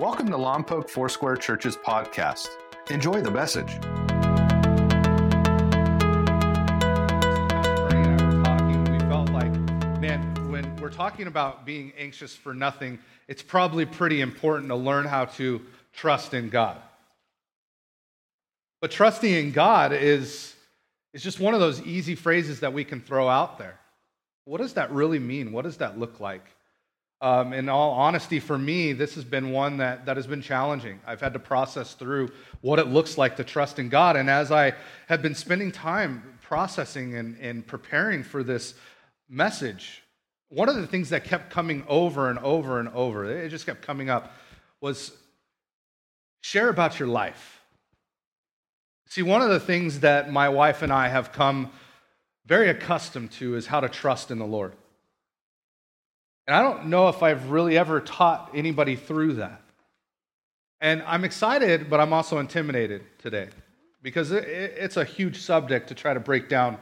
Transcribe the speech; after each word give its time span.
Welcome 0.00 0.28
to 0.28 0.38
Lompoc 0.38 0.88
Foursquare 0.88 1.36
Church's 1.36 1.76
podcast. 1.76 2.48
Enjoy 2.88 3.20
the 3.20 3.30
message. 3.30 3.74
talking, 8.42 8.84
we 8.90 8.98
felt 9.00 9.28
like, 9.28 9.52
man, 10.00 10.22
when 10.50 10.74
we're 10.76 10.88
talking 10.88 11.26
about 11.26 11.66
being 11.66 11.92
anxious 11.98 12.34
for 12.34 12.54
nothing, 12.54 12.98
it's 13.28 13.42
probably 13.42 13.84
pretty 13.84 14.22
important 14.22 14.70
to 14.70 14.74
learn 14.74 15.04
how 15.04 15.26
to 15.26 15.60
trust 15.92 16.32
in 16.32 16.48
God. 16.48 16.80
But 18.80 18.92
trusting 18.92 19.30
in 19.30 19.52
God 19.52 19.92
is, 19.92 20.54
is 21.12 21.22
just 21.22 21.40
one 21.40 21.52
of 21.52 21.60
those 21.60 21.82
easy 21.82 22.14
phrases 22.14 22.60
that 22.60 22.72
we 22.72 22.84
can 22.84 23.02
throw 23.02 23.28
out 23.28 23.58
there. 23.58 23.78
What 24.46 24.62
does 24.62 24.72
that 24.72 24.90
really 24.92 25.18
mean? 25.18 25.52
What 25.52 25.66
does 25.66 25.76
that 25.76 25.98
look 25.98 26.20
like? 26.20 26.46
Um, 27.22 27.52
in 27.52 27.68
all 27.68 27.92
honesty, 27.92 28.40
for 28.40 28.56
me, 28.56 28.94
this 28.94 29.14
has 29.14 29.24
been 29.24 29.50
one 29.50 29.76
that, 29.76 30.06
that 30.06 30.16
has 30.16 30.26
been 30.26 30.40
challenging. 30.40 31.00
I've 31.06 31.20
had 31.20 31.34
to 31.34 31.38
process 31.38 31.92
through 31.92 32.30
what 32.62 32.78
it 32.78 32.86
looks 32.86 33.18
like 33.18 33.36
to 33.36 33.44
trust 33.44 33.78
in 33.78 33.90
God. 33.90 34.16
And 34.16 34.30
as 34.30 34.50
I 34.50 34.72
have 35.06 35.20
been 35.20 35.34
spending 35.34 35.70
time 35.70 36.38
processing 36.40 37.16
and, 37.16 37.36
and 37.38 37.66
preparing 37.66 38.22
for 38.22 38.42
this 38.42 38.74
message, 39.28 40.02
one 40.48 40.70
of 40.70 40.76
the 40.76 40.86
things 40.86 41.10
that 41.10 41.24
kept 41.24 41.50
coming 41.50 41.84
over 41.88 42.30
and 42.30 42.38
over 42.38 42.80
and 42.80 42.88
over, 42.88 43.24
it 43.26 43.50
just 43.50 43.66
kept 43.66 43.82
coming 43.82 44.08
up, 44.08 44.32
was 44.80 45.12
share 46.40 46.70
about 46.70 46.98
your 46.98 47.08
life. 47.08 47.60
See, 49.08 49.22
one 49.22 49.42
of 49.42 49.50
the 49.50 49.60
things 49.60 50.00
that 50.00 50.32
my 50.32 50.48
wife 50.48 50.82
and 50.82 50.92
I 50.92 51.08
have 51.08 51.32
come 51.32 51.70
very 52.46 52.70
accustomed 52.70 53.30
to 53.32 53.56
is 53.56 53.66
how 53.66 53.80
to 53.80 53.88
trust 53.88 54.30
in 54.30 54.38
the 54.38 54.46
Lord. 54.46 54.72
And 56.50 56.56
I 56.56 56.62
don't 56.62 56.86
know 56.86 57.06
if 57.06 57.22
I've 57.22 57.50
really 57.50 57.78
ever 57.78 58.00
taught 58.00 58.50
anybody 58.56 58.96
through 58.96 59.34
that. 59.34 59.62
And 60.80 61.00
I'm 61.02 61.24
excited, 61.24 61.88
but 61.88 62.00
I'm 62.00 62.12
also 62.12 62.38
intimidated 62.38 63.04
today 63.18 63.50
because 64.02 64.32
it's 64.32 64.96
a 64.96 65.04
huge 65.04 65.38
subject 65.42 65.90
to 65.90 65.94
try 65.94 66.12
to 66.12 66.18
break 66.18 66.48
down 66.48 66.78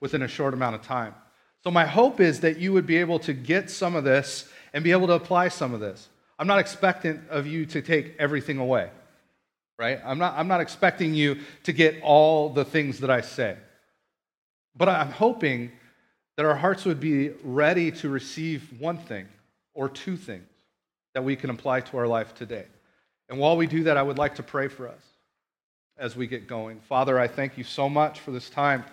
within 0.00 0.22
a 0.22 0.26
short 0.26 0.54
amount 0.54 0.76
of 0.76 0.80
time. 0.80 1.14
So, 1.62 1.70
my 1.70 1.84
hope 1.84 2.18
is 2.18 2.40
that 2.40 2.56
you 2.60 2.72
would 2.72 2.86
be 2.86 2.96
able 2.96 3.18
to 3.18 3.34
get 3.34 3.68
some 3.68 3.94
of 3.94 4.04
this 4.04 4.48
and 4.72 4.82
be 4.82 4.90
able 4.90 5.08
to 5.08 5.12
apply 5.12 5.48
some 5.48 5.74
of 5.74 5.80
this. 5.80 6.08
I'm 6.38 6.46
not 6.46 6.58
expectant 6.58 7.28
of 7.28 7.46
you 7.46 7.66
to 7.66 7.82
take 7.82 8.16
everything 8.18 8.56
away, 8.56 8.88
right? 9.78 10.00
I'm 10.02 10.16
not, 10.16 10.32
I'm 10.38 10.48
not 10.48 10.62
expecting 10.62 11.12
you 11.12 11.40
to 11.64 11.74
get 11.74 12.00
all 12.02 12.48
the 12.48 12.64
things 12.64 13.00
that 13.00 13.10
I 13.10 13.20
say. 13.20 13.58
But 14.74 14.88
I'm 14.88 15.10
hoping 15.10 15.72
that 16.40 16.46
our 16.46 16.56
hearts 16.56 16.86
would 16.86 17.00
be 17.00 17.32
ready 17.44 17.90
to 17.90 18.08
receive 18.08 18.66
one 18.78 18.96
thing 18.96 19.28
or 19.74 19.90
two 19.90 20.16
things 20.16 20.48
that 21.12 21.22
we 21.22 21.36
can 21.36 21.50
apply 21.50 21.82
to 21.82 21.98
our 21.98 22.06
life 22.06 22.34
today. 22.34 22.64
And 23.28 23.38
while 23.38 23.58
we 23.58 23.66
do 23.66 23.82
that, 23.82 23.98
I 23.98 24.02
would 24.02 24.16
like 24.16 24.36
to 24.36 24.42
pray 24.42 24.68
for 24.68 24.88
us 24.88 25.02
as 25.98 26.16
we 26.16 26.26
get 26.26 26.46
going. 26.46 26.80
Father, 26.88 27.20
I 27.20 27.28
thank 27.28 27.58
you 27.58 27.64
so 27.64 27.90
much 27.90 28.20
for 28.20 28.30
this 28.30 28.48
time. 28.48 28.86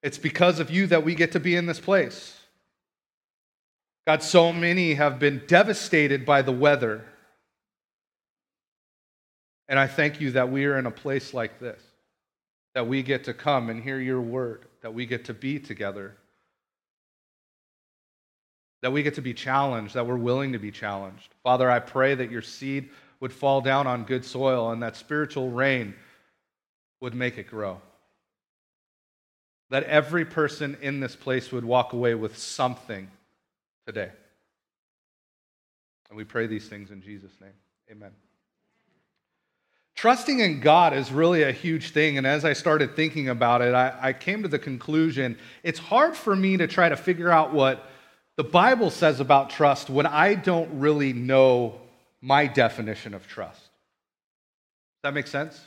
It's 0.00 0.16
because 0.16 0.60
of 0.60 0.70
you 0.70 0.86
that 0.86 1.02
we 1.02 1.16
get 1.16 1.32
to 1.32 1.40
be 1.40 1.56
in 1.56 1.66
this 1.66 1.80
place. 1.80 2.38
God, 4.06 4.22
so 4.22 4.52
many 4.52 4.94
have 4.94 5.18
been 5.18 5.42
devastated 5.48 6.24
by 6.24 6.42
the 6.42 6.52
weather. 6.52 7.04
And 9.68 9.76
I 9.76 9.88
thank 9.88 10.20
you 10.20 10.30
that 10.30 10.52
we 10.52 10.66
are 10.66 10.78
in 10.78 10.86
a 10.86 10.92
place 10.92 11.34
like 11.34 11.58
this, 11.58 11.82
that 12.76 12.86
we 12.86 13.02
get 13.02 13.24
to 13.24 13.34
come 13.34 13.68
and 13.68 13.82
hear 13.82 13.98
your 13.98 14.20
word 14.20 14.66
that 14.82 14.94
we 14.94 15.06
get 15.06 15.26
to 15.26 15.34
be 15.34 15.58
together, 15.58 16.16
that 18.82 18.92
we 18.92 19.02
get 19.02 19.14
to 19.14 19.22
be 19.22 19.34
challenged, 19.34 19.94
that 19.94 20.06
we're 20.06 20.16
willing 20.16 20.52
to 20.52 20.58
be 20.58 20.70
challenged. 20.70 21.34
Father, 21.42 21.70
I 21.70 21.80
pray 21.80 22.14
that 22.14 22.30
your 22.30 22.42
seed 22.42 22.90
would 23.20 23.32
fall 23.32 23.60
down 23.60 23.86
on 23.86 24.04
good 24.04 24.24
soil 24.24 24.70
and 24.70 24.82
that 24.82 24.96
spiritual 24.96 25.50
rain 25.50 25.94
would 27.00 27.14
make 27.14 27.38
it 27.38 27.48
grow. 27.48 27.80
That 29.68 29.84
every 29.84 30.24
person 30.24 30.76
in 30.80 31.00
this 31.00 31.14
place 31.14 31.52
would 31.52 31.64
walk 31.64 31.92
away 31.92 32.14
with 32.14 32.36
something 32.36 33.08
today. 33.86 34.10
And 36.08 36.16
we 36.16 36.24
pray 36.24 36.46
these 36.46 36.68
things 36.68 36.90
in 36.90 37.02
Jesus' 37.02 37.32
name. 37.40 37.52
Amen. 37.90 38.10
Trusting 40.00 40.40
in 40.40 40.60
God 40.60 40.94
is 40.94 41.12
really 41.12 41.42
a 41.42 41.52
huge 41.52 41.90
thing. 41.90 42.16
And 42.16 42.26
as 42.26 42.46
I 42.46 42.54
started 42.54 42.96
thinking 42.96 43.28
about 43.28 43.60
it, 43.60 43.74
I, 43.74 43.94
I, 44.00 44.12
came 44.14 44.40
to 44.40 44.48
the 44.48 44.58
conclusion 44.58 45.36
it's 45.62 45.78
hard 45.78 46.16
for 46.16 46.34
me 46.34 46.56
to 46.56 46.66
try 46.66 46.88
to 46.88 46.96
figure 46.96 47.30
out 47.30 47.52
what 47.52 47.86
the 48.36 48.42
Bible 48.42 48.88
says 48.88 49.20
about 49.20 49.50
trust 49.50 49.90
when 49.90 50.06
I 50.06 50.36
don't 50.36 50.80
really 50.80 51.12
know 51.12 51.82
my 52.22 52.46
definition 52.46 53.12
of 53.12 53.26
trust. 53.26 53.60
Does 53.60 53.68
that 55.02 55.12
make 55.12 55.26
sense? 55.26 55.60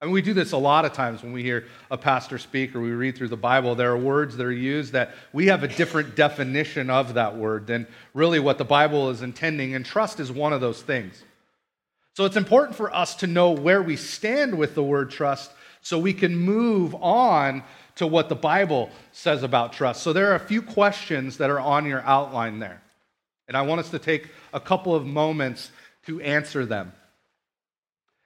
I 0.00 0.06
mean, 0.06 0.14
we 0.14 0.22
do 0.22 0.32
this 0.32 0.52
a 0.52 0.56
lot 0.56 0.86
of 0.86 0.94
times 0.94 1.22
when 1.22 1.34
we 1.34 1.42
hear 1.42 1.66
a 1.90 1.98
pastor 1.98 2.38
speak 2.38 2.74
or 2.74 2.80
we 2.80 2.92
read 2.92 3.14
through 3.14 3.28
the 3.28 3.36
Bible. 3.36 3.74
There 3.74 3.92
are 3.92 3.98
words 3.98 4.38
that 4.38 4.46
are 4.46 4.52
used 4.52 4.94
that 4.94 5.10
we 5.34 5.48
have 5.48 5.62
a 5.62 5.68
different 5.68 6.16
definition 6.16 6.88
of 6.88 7.12
that 7.12 7.36
word 7.36 7.66
than 7.66 7.88
really 8.14 8.40
what 8.40 8.56
the 8.56 8.64
Bible 8.64 9.10
is 9.10 9.20
intending. 9.20 9.74
And 9.74 9.84
trust 9.84 10.18
is 10.18 10.32
one 10.32 10.54
of 10.54 10.62
those 10.62 10.80
things. 10.80 11.22
So 12.14 12.24
it's 12.24 12.36
important 12.36 12.76
for 12.76 12.94
us 12.94 13.16
to 13.16 13.26
know 13.26 13.50
where 13.50 13.82
we 13.82 13.96
stand 13.96 14.56
with 14.56 14.74
the 14.74 14.82
word 14.82 15.10
trust 15.10 15.50
so 15.80 15.98
we 15.98 16.14
can 16.14 16.36
move 16.36 16.94
on 16.94 17.64
to 17.96 18.06
what 18.06 18.28
the 18.28 18.36
Bible 18.36 18.90
says 19.12 19.42
about 19.42 19.72
trust. 19.72 20.02
So 20.02 20.12
there 20.12 20.30
are 20.30 20.36
a 20.36 20.40
few 20.40 20.62
questions 20.62 21.38
that 21.38 21.50
are 21.50 21.60
on 21.60 21.86
your 21.86 22.00
outline 22.02 22.60
there. 22.60 22.80
And 23.48 23.56
I 23.56 23.62
want 23.62 23.80
us 23.80 23.90
to 23.90 23.98
take 23.98 24.30
a 24.52 24.60
couple 24.60 24.94
of 24.94 25.04
moments 25.04 25.70
to 26.06 26.20
answer 26.20 26.64
them. 26.64 26.92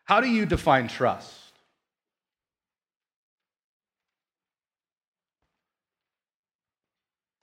How 0.05 0.21
do 0.21 0.29
you 0.29 0.47
define 0.47 0.89
trust? 0.89 1.35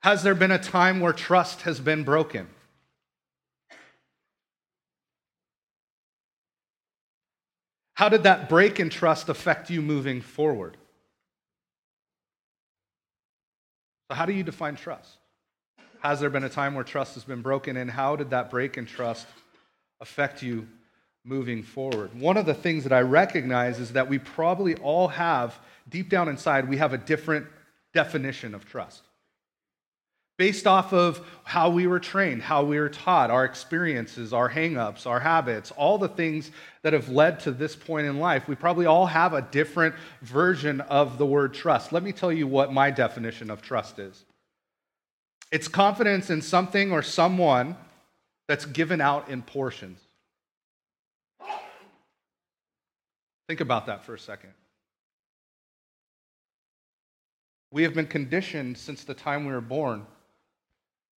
Has 0.02 0.22
there 0.22 0.36
been 0.36 0.52
a 0.52 0.60
time 0.60 1.00
where 1.00 1.14
trust 1.14 1.64
has 1.64 1.80
been 1.80 2.04
broken? 2.04 2.48
How 7.96 8.10
did 8.10 8.24
that 8.24 8.50
break 8.50 8.80
in 8.80 8.90
trust 8.90 9.30
affect 9.30 9.70
you 9.70 9.82
moving 9.82 10.22
forward? 10.22 10.76
So, 14.10 14.16
how 14.16 14.26
do 14.26 14.34
you 14.34 14.44
define 14.44 14.76
trust? 14.76 15.18
Has 16.00 16.20
there 16.20 16.30
been 16.30 16.44
a 16.44 16.50
time 16.50 16.76
where 16.76 16.84
trust 16.84 17.16
has 17.16 17.24
been 17.24 17.42
broken, 17.42 17.78
and 17.78 17.90
how 17.90 18.16
did 18.16 18.30
that 18.30 18.50
break 18.50 18.78
in 18.78 18.86
trust 18.86 19.26
affect 20.02 20.44
you 20.44 20.68
moving 21.24 21.64
forward? 21.64 22.14
One 22.20 22.38
of 22.38 22.46
the 22.46 22.54
things 22.54 22.84
that 22.84 22.94
I 22.94 23.00
recognize 23.00 23.80
is 23.80 23.94
that 23.94 24.08
we 24.08 24.20
probably 24.20 24.76
all 24.76 25.08
have, 25.08 25.58
deep 25.90 26.10
down 26.10 26.28
inside, 26.28 26.70
we 26.70 26.78
have 26.78 26.94
a 26.94 26.98
different 26.98 27.48
definition 27.94 28.54
of 28.54 28.66
trust 28.66 29.05
based 30.38 30.68
off 30.68 30.92
of 30.92 31.26
how 31.44 31.70
we 31.70 31.88
were 31.88 32.00
trained, 32.00 32.42
how 32.42 32.64
we 32.64 32.78
were 32.80 32.90
taught, 32.90 33.32
our 33.32 33.46
experiences, 33.46 34.34
our 34.34 34.50
hangups, 34.50 35.08
our 35.08 35.20
habits, 35.20 35.72
all 35.72 35.98
the 35.98 36.10
things 36.10 36.52
that 36.82 36.94
have 36.94 37.08
led 37.10 37.40
to 37.40 37.52
this 37.52 37.76
point 37.76 38.06
in 38.08 38.20
life. 38.20 38.48
We 38.48 38.56
probably 38.56 38.86
all 38.86 39.06
have 39.06 39.34
a 39.34 39.42
different 39.44 39.96
version 40.22 40.82
of 40.82 41.18
the 41.18 41.26
word 41.26 41.54
trust. 41.54 41.94
Let 41.94 42.04
me 42.04 42.12
tell 42.12 42.32
you 42.32 42.48
what 42.48 42.74
my 42.74 42.92
definition 42.92 43.50
of 43.50 43.62
trust 43.62 44.00
is 44.00 44.26
it's 45.52 45.68
confidence 45.68 46.30
in 46.30 46.42
something 46.42 46.92
or 46.92 47.02
someone 47.02 47.78
that's 48.48 48.66
given 48.66 49.00
out 49.00 49.30
in 49.30 49.42
portions. 49.42 50.00
Think 53.48 53.62
about 53.62 53.86
that 53.86 54.04
for 54.04 54.16
a 54.16 54.20
second. 54.20 54.50
We 57.72 57.84
have 57.84 57.94
been 57.94 58.08
conditioned 58.08 58.78
since 58.78 59.04
the 59.04 59.14
time 59.14 59.46
we 59.46 59.52
were 59.52 59.62
born 59.62 60.06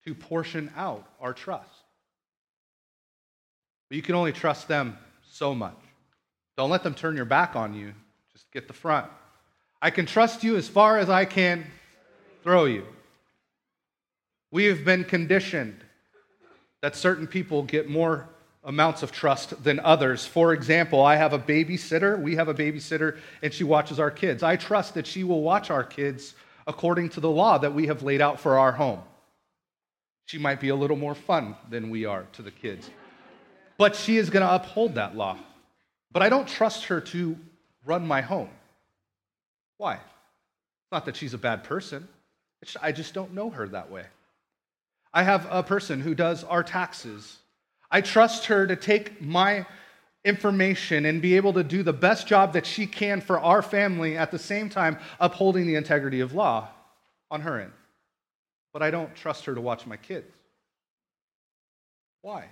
to 0.07 0.15
portion 0.15 0.71
out 0.77 1.05
our 1.19 1.33
trust. 1.33 1.67
But 3.89 3.97
you 3.97 4.01
can 4.01 4.15
only 4.15 4.31
trust 4.31 4.69
them 4.69 4.97
so 5.29 5.53
much. 5.53 5.75
Don't 6.55 6.69
let 6.69 6.81
them 6.81 6.93
turn 6.93 7.17
your 7.17 7.25
back 7.25 7.57
on 7.57 7.73
you. 7.73 7.93
Just 8.31 8.49
get 8.51 8.67
the 8.67 8.73
front. 8.73 9.11
I 9.81 9.89
can 9.89 10.05
trust 10.05 10.45
you 10.45 10.55
as 10.55 10.69
far 10.69 10.97
as 10.97 11.09
I 11.09 11.25
can 11.25 11.65
throw 12.41 12.63
you. 12.63 12.85
We 14.49 14.63
have 14.65 14.85
been 14.85 15.03
conditioned 15.03 15.83
that 16.81 16.95
certain 16.95 17.27
people 17.27 17.63
get 17.63 17.89
more 17.89 18.29
amounts 18.63 19.03
of 19.03 19.11
trust 19.11 19.61
than 19.61 19.81
others. 19.81 20.25
For 20.25 20.53
example, 20.53 21.01
I 21.01 21.17
have 21.17 21.33
a 21.33 21.39
babysitter. 21.39 22.17
We 22.17 22.37
have 22.37 22.47
a 22.47 22.53
babysitter, 22.53 23.17
and 23.41 23.53
she 23.53 23.65
watches 23.65 23.99
our 23.99 24.11
kids. 24.11 24.41
I 24.41 24.55
trust 24.55 24.93
that 24.93 25.05
she 25.05 25.25
will 25.25 25.41
watch 25.41 25.69
our 25.69 25.83
kids 25.83 26.33
according 26.65 27.09
to 27.09 27.19
the 27.19 27.29
law 27.29 27.57
that 27.57 27.73
we 27.73 27.87
have 27.87 28.03
laid 28.03 28.21
out 28.21 28.39
for 28.39 28.57
our 28.57 28.71
home. 28.71 29.01
She 30.27 30.37
might 30.37 30.59
be 30.59 30.69
a 30.69 30.75
little 30.75 30.97
more 30.97 31.15
fun 31.15 31.55
than 31.69 31.89
we 31.89 32.05
are 32.05 32.27
to 32.33 32.41
the 32.41 32.51
kids. 32.51 32.89
But 33.77 33.95
she 33.95 34.17
is 34.17 34.29
going 34.29 34.45
to 34.45 34.53
uphold 34.53 34.95
that 34.95 35.15
law. 35.15 35.37
But 36.11 36.21
I 36.21 36.29
don't 36.29 36.47
trust 36.47 36.85
her 36.85 37.01
to 37.01 37.37
run 37.85 38.05
my 38.05 38.21
home. 38.21 38.49
Why? 39.77 39.95
It's 39.95 40.91
not 40.91 41.05
that 41.05 41.15
she's 41.15 41.33
a 41.33 41.37
bad 41.37 41.63
person, 41.63 42.07
I 42.81 42.91
just 42.91 43.13
don't 43.13 43.33
know 43.33 43.49
her 43.49 43.67
that 43.69 43.89
way. 43.89 44.05
I 45.13 45.23
have 45.23 45.47
a 45.49 45.63
person 45.63 46.01
who 46.01 46.13
does 46.13 46.43
our 46.43 46.63
taxes. 46.63 47.37
I 47.89 48.01
trust 48.01 48.47
her 48.47 48.67
to 48.67 48.75
take 48.75 49.21
my 49.21 49.65
information 50.25 51.05
and 51.05 51.21
be 51.21 51.37
able 51.37 51.53
to 51.53 51.63
do 51.63 51.83
the 51.83 51.93
best 51.93 52.27
job 52.27 52.53
that 52.53 52.65
she 52.65 52.85
can 52.85 53.21
for 53.21 53.39
our 53.39 53.61
family 53.61 54.17
at 54.17 54.31
the 54.31 54.39
same 54.39 54.69
time 54.69 54.97
upholding 55.19 55.67
the 55.67 55.75
integrity 55.75 56.19
of 56.19 56.33
law 56.33 56.67
on 57.31 57.41
her 57.41 57.59
end. 57.61 57.71
But 58.77 58.85
I 58.85 58.91
don't 58.91 59.15
trust 59.15 59.45
her 59.45 59.55
to 59.55 59.59
watch 59.59 59.87
my 59.87 59.97
kids. 59.97 60.31
Why? 62.21 62.45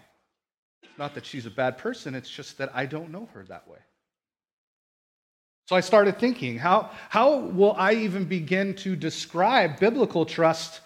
It's 0.81 0.97
not 0.97 1.13
that 1.13 1.23
she's 1.23 1.45
a 1.45 1.51
bad 1.51 1.77
person, 1.77 2.15
it's 2.15 2.31
just 2.31 2.57
that 2.57 2.71
I 2.73 2.87
don't 2.87 3.11
know 3.11 3.29
her 3.35 3.43
that 3.43 3.67
way. 3.67 3.77
So 5.67 5.75
I 5.75 5.81
started 5.81 6.17
thinking, 6.17 6.57
how, 6.57 6.89
how 7.09 7.41
will 7.41 7.73
I 7.73 7.93
even 7.93 8.23
begin 8.25 8.73
to 8.77 8.95
describe 8.95 9.79
biblical 9.79 10.25
trust 10.25 10.81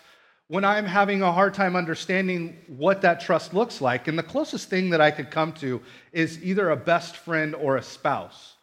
when 0.50 0.66
I'm 0.66 0.84
having 0.84 1.22
a 1.22 1.32
hard 1.32 1.54
time 1.54 1.78
understanding 1.78 2.58
what 2.68 3.02
that 3.04 3.22
trust 3.22 3.54
looks 3.54 3.80
like? 3.80 4.10
And 4.10 4.20
the 4.20 4.24
closest 4.24 4.70
thing 4.70 4.90
that 4.90 5.00
I 5.00 5.10
could 5.10 5.32
come 5.32 5.54
to 5.54 5.82
is 6.12 6.44
either 6.44 6.70
a 6.70 6.76
best 6.76 7.16
friend 7.16 7.56
or 7.56 7.78
a 7.78 7.82
spouse. 7.82 8.56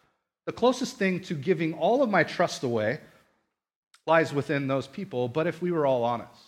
The 0.45 0.53
closest 0.53 0.97
thing 0.97 1.21
to 1.21 1.33
giving 1.33 1.73
all 1.73 2.03
of 2.03 2.11
my 2.11 2.23
trust 2.23 2.61
away 2.61 2.99
lies 4.05 4.31
within 4.31 4.67
those 4.67 4.85
people, 4.85 5.27
but 5.27 5.47
if 5.47 5.59
we 5.59 5.71
were 5.71 5.87
all 5.87 6.03
honest, 6.03 6.46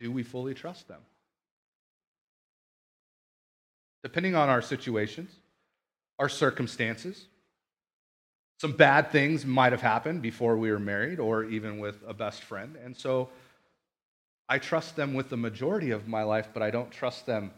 do 0.00 0.10
we 0.10 0.22
fully 0.22 0.54
trust 0.54 0.88
them? 0.88 1.00
Depending 4.02 4.34
on 4.34 4.48
our 4.48 4.60
situations, 4.60 5.30
our 6.18 6.28
circumstances, 6.28 7.26
some 8.60 8.72
bad 8.72 9.10
things 9.10 9.44
might 9.44 9.72
have 9.72 9.82
happened 9.82 10.22
before 10.22 10.56
we 10.56 10.70
were 10.70 10.78
married 10.78 11.18
or 11.18 11.44
even 11.44 11.78
with 11.78 11.96
a 12.06 12.14
best 12.14 12.42
friend. 12.42 12.76
And 12.82 12.96
so 12.96 13.30
I 14.48 14.58
trust 14.58 14.96
them 14.96 15.14
with 15.14 15.30
the 15.30 15.36
majority 15.36 15.90
of 15.90 16.06
my 16.06 16.22
life, 16.22 16.48
but 16.52 16.62
I 16.62 16.70
don't 16.70 16.90
trust 16.90 17.26
them 17.26 17.50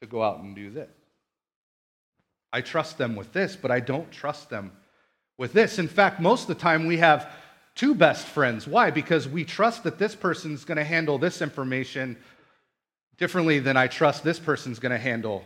to 0.00 0.06
go 0.06 0.22
out 0.22 0.40
and 0.40 0.54
do 0.54 0.70
this. 0.70 0.90
I 2.52 2.60
trust 2.60 2.98
them 2.98 3.14
with 3.14 3.32
this, 3.32 3.56
but 3.56 3.70
I 3.70 3.80
don't 3.80 4.10
trust 4.10 4.50
them 4.50 4.72
with 5.36 5.52
this. 5.52 5.78
In 5.78 5.88
fact, 5.88 6.20
most 6.20 6.42
of 6.42 6.48
the 6.48 6.54
time 6.56 6.86
we 6.86 6.98
have 6.98 7.30
two 7.78 7.94
best 7.94 8.26
friends. 8.26 8.66
Why? 8.66 8.90
Because 8.90 9.28
we 9.28 9.44
trust 9.44 9.84
that 9.84 9.98
this 9.98 10.14
person's 10.14 10.64
going 10.64 10.78
to 10.78 10.84
handle 10.84 11.16
this 11.16 11.40
information 11.40 12.16
differently 13.18 13.60
than 13.60 13.76
I 13.76 13.86
trust 13.86 14.24
this 14.24 14.40
person's 14.40 14.80
going 14.80 14.90
to 14.90 14.98
handle 14.98 15.44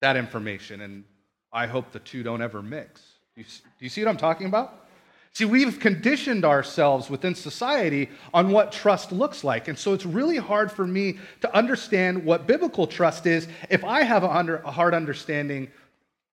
that 0.00 0.16
information. 0.16 0.80
And 0.80 1.04
I 1.52 1.66
hope 1.66 1.90
the 1.90 1.98
two 1.98 2.22
don't 2.22 2.40
ever 2.40 2.62
mix. 2.62 3.02
Do 3.36 3.44
you, 3.80 3.88
see 3.88 4.04
what 4.04 4.10
I'm 4.10 4.16
talking 4.16 4.46
about? 4.46 4.86
See, 5.32 5.44
we've 5.44 5.80
conditioned 5.80 6.44
ourselves 6.44 7.10
within 7.10 7.34
society 7.34 8.10
on 8.32 8.52
what 8.52 8.70
trust 8.70 9.10
looks 9.10 9.42
like. 9.42 9.66
And 9.66 9.76
so 9.76 9.92
it's 9.92 10.06
really 10.06 10.36
hard 10.36 10.70
for 10.70 10.86
me 10.86 11.18
to 11.40 11.56
understand 11.56 12.24
what 12.24 12.46
biblical 12.46 12.86
trust 12.86 13.26
is 13.26 13.48
if 13.68 13.84
I 13.84 14.02
have 14.02 14.22
a 14.22 14.70
hard 14.70 14.94
understanding, 14.94 15.68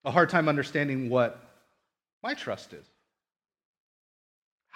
a 0.06 0.12
hard 0.12 0.30
time 0.30 0.48
understanding 0.48 1.10
what 1.10 1.40
my 2.22 2.36
trust 2.36 2.74
is. 2.74 2.86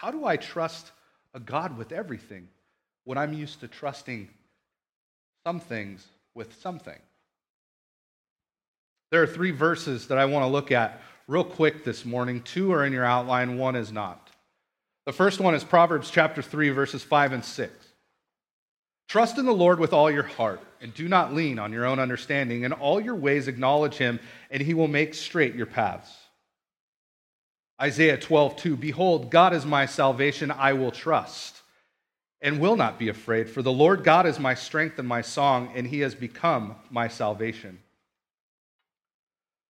How 0.01 0.09
do 0.09 0.25
I 0.25 0.35
trust 0.35 0.89
a 1.35 1.39
God 1.39 1.77
with 1.77 1.91
everything 1.91 2.47
when 3.03 3.19
I'm 3.19 3.33
used 3.33 3.59
to 3.59 3.67
trusting 3.67 4.29
some 5.45 5.59
things 5.59 6.03
with 6.33 6.59
something? 6.59 6.97
There 9.11 9.21
are 9.21 9.27
three 9.27 9.51
verses 9.51 10.07
that 10.07 10.17
I 10.17 10.25
want 10.25 10.43
to 10.43 10.47
look 10.47 10.71
at 10.71 10.99
real 11.27 11.43
quick 11.43 11.83
this 11.83 12.03
morning. 12.03 12.41
Two 12.41 12.73
are 12.73 12.83
in 12.83 12.93
your 12.93 13.05
outline, 13.05 13.59
one 13.59 13.75
is 13.75 13.91
not. 13.91 14.31
The 15.05 15.13
first 15.13 15.39
one 15.39 15.53
is 15.53 15.63
Proverbs 15.63 16.09
chapter 16.09 16.41
3, 16.41 16.71
verses 16.71 17.03
5 17.03 17.33
and 17.33 17.45
6. 17.45 17.71
Trust 19.07 19.37
in 19.37 19.45
the 19.45 19.51
Lord 19.51 19.79
with 19.79 19.93
all 19.93 20.09
your 20.09 20.23
heart, 20.23 20.61
and 20.81 20.91
do 20.95 21.07
not 21.07 21.35
lean 21.35 21.59
on 21.59 21.71
your 21.71 21.85
own 21.85 21.99
understanding. 21.99 22.63
In 22.63 22.73
all 22.73 22.99
your 22.99 23.13
ways 23.13 23.47
acknowledge 23.47 23.97
him, 23.97 24.19
and 24.49 24.63
he 24.63 24.73
will 24.73 24.87
make 24.87 25.13
straight 25.13 25.53
your 25.53 25.67
paths. 25.67 26.20
Isaiah 27.81 28.17
12, 28.17 28.55
2. 28.57 28.77
Behold, 28.77 29.31
God 29.31 29.53
is 29.53 29.65
my 29.65 29.85
salvation, 29.85 30.51
I 30.51 30.73
will 30.73 30.91
trust, 30.91 31.61
and 32.41 32.59
will 32.59 32.75
not 32.75 32.99
be 32.99 33.09
afraid. 33.09 33.49
For 33.49 33.61
the 33.61 33.71
Lord 33.71 34.03
God 34.03 34.25
is 34.25 34.39
my 34.39 34.53
strength 34.53 34.99
and 34.99 35.07
my 35.07 35.21
song, 35.21 35.71
and 35.75 35.87
he 35.87 36.01
has 36.01 36.13
become 36.13 36.75
my 36.89 37.07
salvation. 37.07 37.79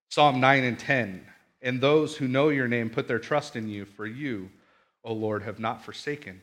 Psalm 0.10 0.42
9 0.42 0.64
and 0.64 0.78
10 0.78 1.26
and 1.62 1.80
those 1.80 2.18
who 2.18 2.28
know 2.28 2.50
your 2.50 2.68
name 2.68 2.90
put 2.90 3.08
their 3.08 3.20
trust 3.20 3.56
in 3.56 3.68
you, 3.68 3.86
for 3.86 4.06
you, 4.06 4.50
O 5.04 5.14
Lord, 5.14 5.44
have 5.44 5.60
not 5.60 5.84
forsaken 5.84 6.42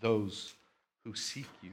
those 0.00 0.52
who 1.04 1.14
seek 1.14 1.48
you. 1.62 1.72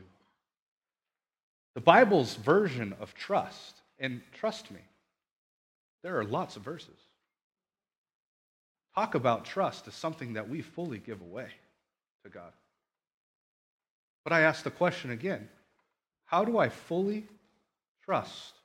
The 1.76 1.82
Bible's 1.82 2.36
version 2.36 2.96
of 3.00 3.14
trust, 3.14 3.82
and 4.00 4.22
trust 4.34 4.72
me, 4.72 4.80
there 6.04 6.18
are 6.18 6.24
lots 6.24 6.56
of 6.56 6.64
verses. 6.64 6.98
Talk 9.00 9.16
about 9.16 9.46
trust 9.46 9.88
as 9.88 9.94
something 9.94 10.34
that 10.34 10.50
we 10.50 10.62
fully 10.62 10.98
give 10.98 11.22
away 11.22 11.48
to 12.26 12.30
God. 12.30 12.52
But 14.26 14.34
I 14.34 14.42
ask 14.42 14.64
the 14.64 14.72
question 14.72 15.12
again 15.12 15.48
how 16.26 16.44
do 16.44 16.58
I 16.58 16.68
fully 16.68 17.26
trust 18.04 18.56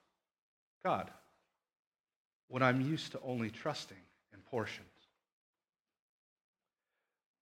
God? 0.85 1.09
when 2.49 2.65
I'm 2.65 2.81
used 2.81 3.13
to 3.13 3.21
only 3.25 3.51
trusting 3.51 3.97
in 4.33 4.41
portions. 4.51 4.87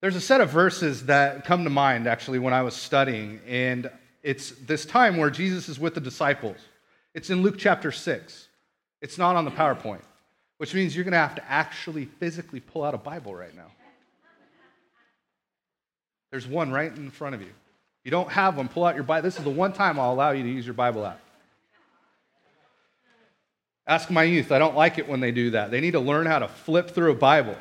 There's 0.03 0.17
a 0.17 0.21
set 0.21 0.41
of 0.41 0.51
verses 0.51 1.07
that 1.07 1.45
come 1.45 1.65
to 1.65 1.71
mind 1.71 2.07
actually 2.07 2.39
when 2.39 2.53
I 2.55 2.63
was 2.63 2.75
studying, 2.75 3.41
and 3.47 3.91
it's 4.23 4.51
this 4.51 4.85
time 4.85 5.17
where 5.17 5.31
Jesus 5.31 5.69
is 5.69 5.79
with 5.79 5.95
the 5.95 6.01
disciples. 6.01 6.59
It's 7.15 7.31
in 7.31 7.43
Luke 7.43 7.57
chapter 7.59 7.91
6. 7.91 8.49
It's 9.01 9.19
not 9.19 9.37
on 9.37 9.45
the 9.45 9.51
PowerPoint, 9.51 10.03
which 10.63 10.75
means 10.75 10.95
you're 10.95 11.03
going 11.03 11.11
to 11.11 11.19
have 11.19 11.35
to 11.35 11.51
actually 11.51 12.05
physically 12.05 12.61
pull 12.61 12.85
out 12.85 12.95
a 12.95 12.97
Bible 12.97 13.35
right 13.35 13.53
now. 13.53 13.67
There's 16.31 16.47
one 16.47 16.71
right 16.71 16.97
in 16.97 17.11
front 17.11 17.35
of 17.35 17.41
you. 17.41 17.49
If 17.49 18.05
you 18.05 18.13
don't 18.13 18.31
have 18.31 18.59
one, 18.59 18.69
pull 18.69 18.85
out 18.85 18.95
your 18.95 19.03
Bible. 19.03 19.25
This 19.25 19.39
is 19.39 19.43
the 19.43 19.51
one 19.51 19.73
time 19.73 19.99
I'll 19.99 20.13
allow 20.13 20.31
you 20.31 20.45
to 20.45 20.49
use 20.49 20.65
your 20.65 20.75
Bible 20.75 21.05
app. 21.05 21.19
Ask 23.89 24.09
my 24.09 24.23
youth. 24.23 24.53
I 24.53 24.61
don't 24.61 24.77
like 24.77 24.99
it 24.99 25.09
when 25.09 25.19
they 25.19 25.33
do 25.33 25.51
that. 25.51 25.73
They 25.73 25.81
need 25.81 25.95
to 25.95 26.01
learn 26.01 26.27
how 26.27 26.39
to 26.39 26.47
flip 26.47 26.91
through 26.91 27.11
a 27.11 27.17
Bible. 27.17 27.57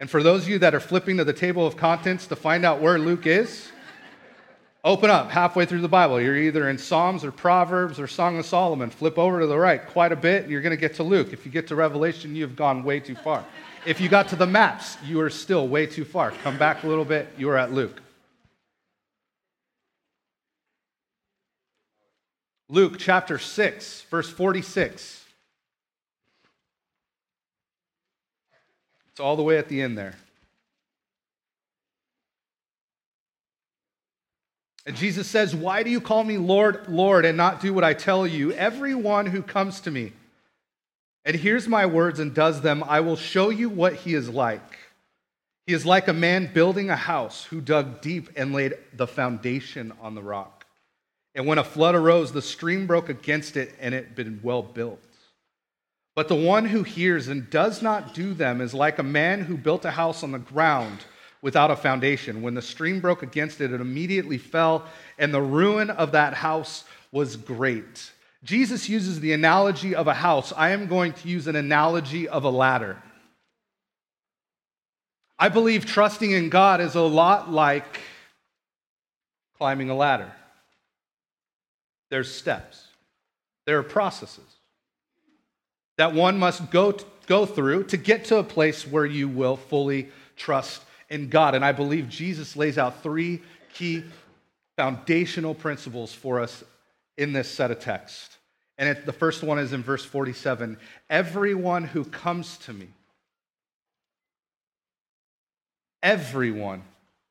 And 0.00 0.08
for 0.08 0.22
those 0.22 0.44
of 0.44 0.48
you 0.48 0.58
that 0.60 0.74
are 0.74 0.80
flipping 0.80 1.18
to 1.18 1.24
the 1.24 1.34
table 1.34 1.66
of 1.66 1.76
contents 1.76 2.28
to 2.28 2.34
find 2.34 2.64
out 2.64 2.80
where 2.80 2.98
Luke 2.98 3.26
is, 3.26 3.70
open 4.84 5.10
up 5.10 5.30
halfway 5.30 5.64
through 5.64 5.80
the 5.80 5.88
Bible. 5.88 6.20
You're 6.20 6.36
either 6.36 6.68
in 6.68 6.78
Psalms 6.78 7.24
or 7.24 7.30
Proverbs 7.30 8.00
or 8.00 8.06
Song 8.06 8.38
of 8.38 8.46
Solomon. 8.46 8.90
Flip 8.90 9.18
over 9.18 9.40
to 9.40 9.46
the 9.46 9.58
right 9.58 9.86
quite 9.86 10.12
a 10.12 10.16
bit, 10.16 10.42
and 10.42 10.50
you're 10.50 10.62
going 10.62 10.70
to 10.70 10.80
get 10.80 10.94
to 10.96 11.02
Luke. 11.02 11.32
If 11.32 11.46
you 11.46 11.52
get 11.52 11.68
to 11.68 11.76
Revelation, 11.76 12.34
you 12.34 12.42
have 12.42 12.56
gone 12.56 12.82
way 12.82 13.00
too 13.00 13.14
far. 13.14 13.44
If 13.86 14.00
you 14.00 14.08
got 14.08 14.28
to 14.28 14.36
the 14.36 14.46
maps, 14.46 14.96
you 15.04 15.20
are 15.20 15.30
still 15.30 15.68
way 15.68 15.86
too 15.86 16.04
far. 16.04 16.30
Come 16.30 16.58
back 16.58 16.84
a 16.84 16.88
little 16.88 17.04
bit, 17.04 17.28
you 17.36 17.48
are 17.50 17.56
at 17.56 17.72
Luke. 17.72 18.00
Luke 22.68 22.94
chapter 22.98 23.38
6, 23.38 24.02
verse 24.10 24.30
46. 24.30 25.24
It's 29.10 29.20
all 29.20 29.36
the 29.36 29.42
way 29.42 29.58
at 29.58 29.68
the 29.68 29.82
end 29.82 29.98
there. 29.98 30.14
And 34.84 34.96
Jesus 34.96 35.28
says, 35.28 35.54
Why 35.54 35.82
do 35.82 35.90
you 35.90 36.00
call 36.00 36.24
me 36.24 36.38
Lord, 36.38 36.88
Lord, 36.88 37.24
and 37.24 37.36
not 37.36 37.60
do 37.60 37.72
what 37.72 37.84
I 37.84 37.94
tell 37.94 38.26
you? 38.26 38.52
Everyone 38.52 39.26
who 39.26 39.42
comes 39.42 39.80
to 39.82 39.90
me 39.90 40.12
and 41.24 41.36
hears 41.36 41.68
my 41.68 41.86
words 41.86 42.18
and 42.18 42.34
does 42.34 42.62
them, 42.62 42.82
I 42.86 43.00
will 43.00 43.16
show 43.16 43.50
you 43.50 43.68
what 43.68 43.94
he 43.94 44.14
is 44.14 44.28
like. 44.28 44.78
He 45.66 45.72
is 45.72 45.86
like 45.86 46.08
a 46.08 46.12
man 46.12 46.50
building 46.52 46.90
a 46.90 46.96
house 46.96 47.44
who 47.44 47.60
dug 47.60 48.00
deep 48.00 48.30
and 48.34 48.52
laid 48.52 48.74
the 48.92 49.06
foundation 49.06 49.92
on 50.00 50.16
the 50.16 50.22
rock. 50.22 50.66
And 51.34 51.46
when 51.46 51.58
a 51.58 51.64
flood 51.64 51.94
arose, 51.94 52.32
the 52.32 52.42
stream 52.42 52.86
broke 52.86 53.08
against 53.08 53.56
it, 53.56 53.74
and 53.80 53.94
it 53.94 54.04
had 54.06 54.14
been 54.16 54.40
well 54.42 54.62
built. 54.62 55.00
But 56.14 56.28
the 56.28 56.34
one 56.34 56.66
who 56.66 56.82
hears 56.82 57.28
and 57.28 57.48
does 57.48 57.80
not 57.80 58.12
do 58.12 58.34
them 58.34 58.60
is 58.60 58.74
like 58.74 58.98
a 58.98 59.04
man 59.04 59.42
who 59.42 59.56
built 59.56 59.84
a 59.84 59.92
house 59.92 60.22
on 60.22 60.32
the 60.32 60.38
ground 60.38 61.04
without 61.42 61.70
a 61.70 61.76
foundation. 61.76 62.40
When 62.40 62.54
the 62.54 62.62
stream 62.62 63.00
broke 63.00 63.22
against 63.22 63.60
it, 63.60 63.72
it 63.72 63.80
immediately 63.80 64.38
fell, 64.38 64.86
and 65.18 65.34
the 65.34 65.42
ruin 65.42 65.90
of 65.90 66.12
that 66.12 66.34
house 66.34 66.84
was 67.10 67.36
great. 67.36 68.12
Jesus 68.44 68.88
uses 68.88 69.20
the 69.20 69.32
analogy 69.32 69.94
of 69.94 70.06
a 70.08 70.14
house. 70.14 70.52
I 70.56 70.70
am 70.70 70.86
going 70.86 71.12
to 71.12 71.28
use 71.28 71.46
an 71.46 71.56
analogy 71.56 72.28
of 72.28 72.44
a 72.44 72.50
ladder. 72.50 72.96
I 75.38 75.48
believe 75.48 75.84
trusting 75.84 76.30
in 76.30 76.48
God 76.48 76.80
is 76.80 76.94
a 76.94 77.00
lot 77.00 77.50
like 77.50 78.00
climbing 79.58 79.90
a 79.90 79.94
ladder. 79.94 80.32
There's 82.10 82.32
steps, 82.32 82.86
there 83.66 83.78
are 83.78 83.82
processes 83.82 84.44
that 85.98 86.14
one 86.14 86.38
must 86.38 86.70
go, 86.70 86.96
go 87.26 87.46
through 87.46 87.84
to 87.84 87.96
get 87.96 88.24
to 88.26 88.38
a 88.38 88.44
place 88.44 88.86
where 88.86 89.06
you 89.06 89.28
will 89.28 89.56
fully 89.56 90.08
trust 90.36 90.82
in 91.12 91.28
God. 91.28 91.54
And 91.54 91.64
I 91.64 91.72
believe 91.72 92.08
Jesus 92.08 92.56
lays 92.56 92.78
out 92.78 93.02
three 93.02 93.42
key 93.74 94.02
foundational 94.76 95.54
principles 95.54 96.12
for 96.12 96.40
us 96.40 96.64
in 97.18 97.32
this 97.32 97.48
set 97.48 97.70
of 97.70 97.78
text. 97.78 98.38
And 98.78 98.88
it, 98.88 99.04
the 99.06 99.12
first 99.12 99.42
one 99.42 99.58
is 99.58 99.72
in 99.72 99.82
verse 99.82 100.04
47 100.04 100.78
Everyone 101.10 101.84
who 101.84 102.04
comes 102.04 102.56
to 102.58 102.72
me, 102.72 102.88
everyone 106.02 106.82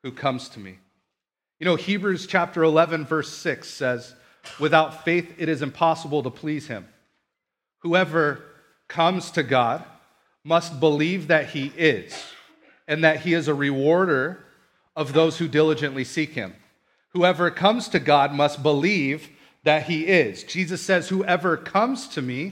who 0.03 0.11
comes 0.11 0.47
to 0.49 0.59
me. 0.59 0.77
You 1.59 1.65
know, 1.65 1.75
Hebrews 1.75 2.27
chapter 2.27 2.63
11, 2.63 3.05
verse 3.05 3.31
6 3.31 3.69
says, 3.69 4.15
Without 4.59 5.03
faith, 5.03 5.33
it 5.37 5.49
is 5.49 5.61
impossible 5.61 6.23
to 6.23 6.29
please 6.29 6.67
him. 6.67 6.87
Whoever 7.79 8.43
comes 8.87 9.31
to 9.31 9.43
God 9.43 9.83
must 10.43 10.79
believe 10.79 11.27
that 11.27 11.49
he 11.49 11.71
is, 11.77 12.13
and 12.91 13.05
that 13.05 13.21
he 13.21 13.33
is 13.33 13.47
a 13.47 13.53
rewarder 13.53 14.43
of 14.97 15.13
those 15.13 15.37
who 15.37 15.47
diligently 15.47 16.03
seek 16.03 16.31
him. 16.31 16.53
Whoever 17.13 17.49
comes 17.49 17.87
to 17.87 18.01
God 18.01 18.33
must 18.33 18.61
believe 18.61 19.29
that 19.63 19.83
he 19.83 20.07
is. 20.07 20.43
Jesus 20.43 20.81
says, 20.81 21.07
Whoever 21.07 21.55
comes 21.55 22.09
to 22.09 22.21
me, 22.21 22.51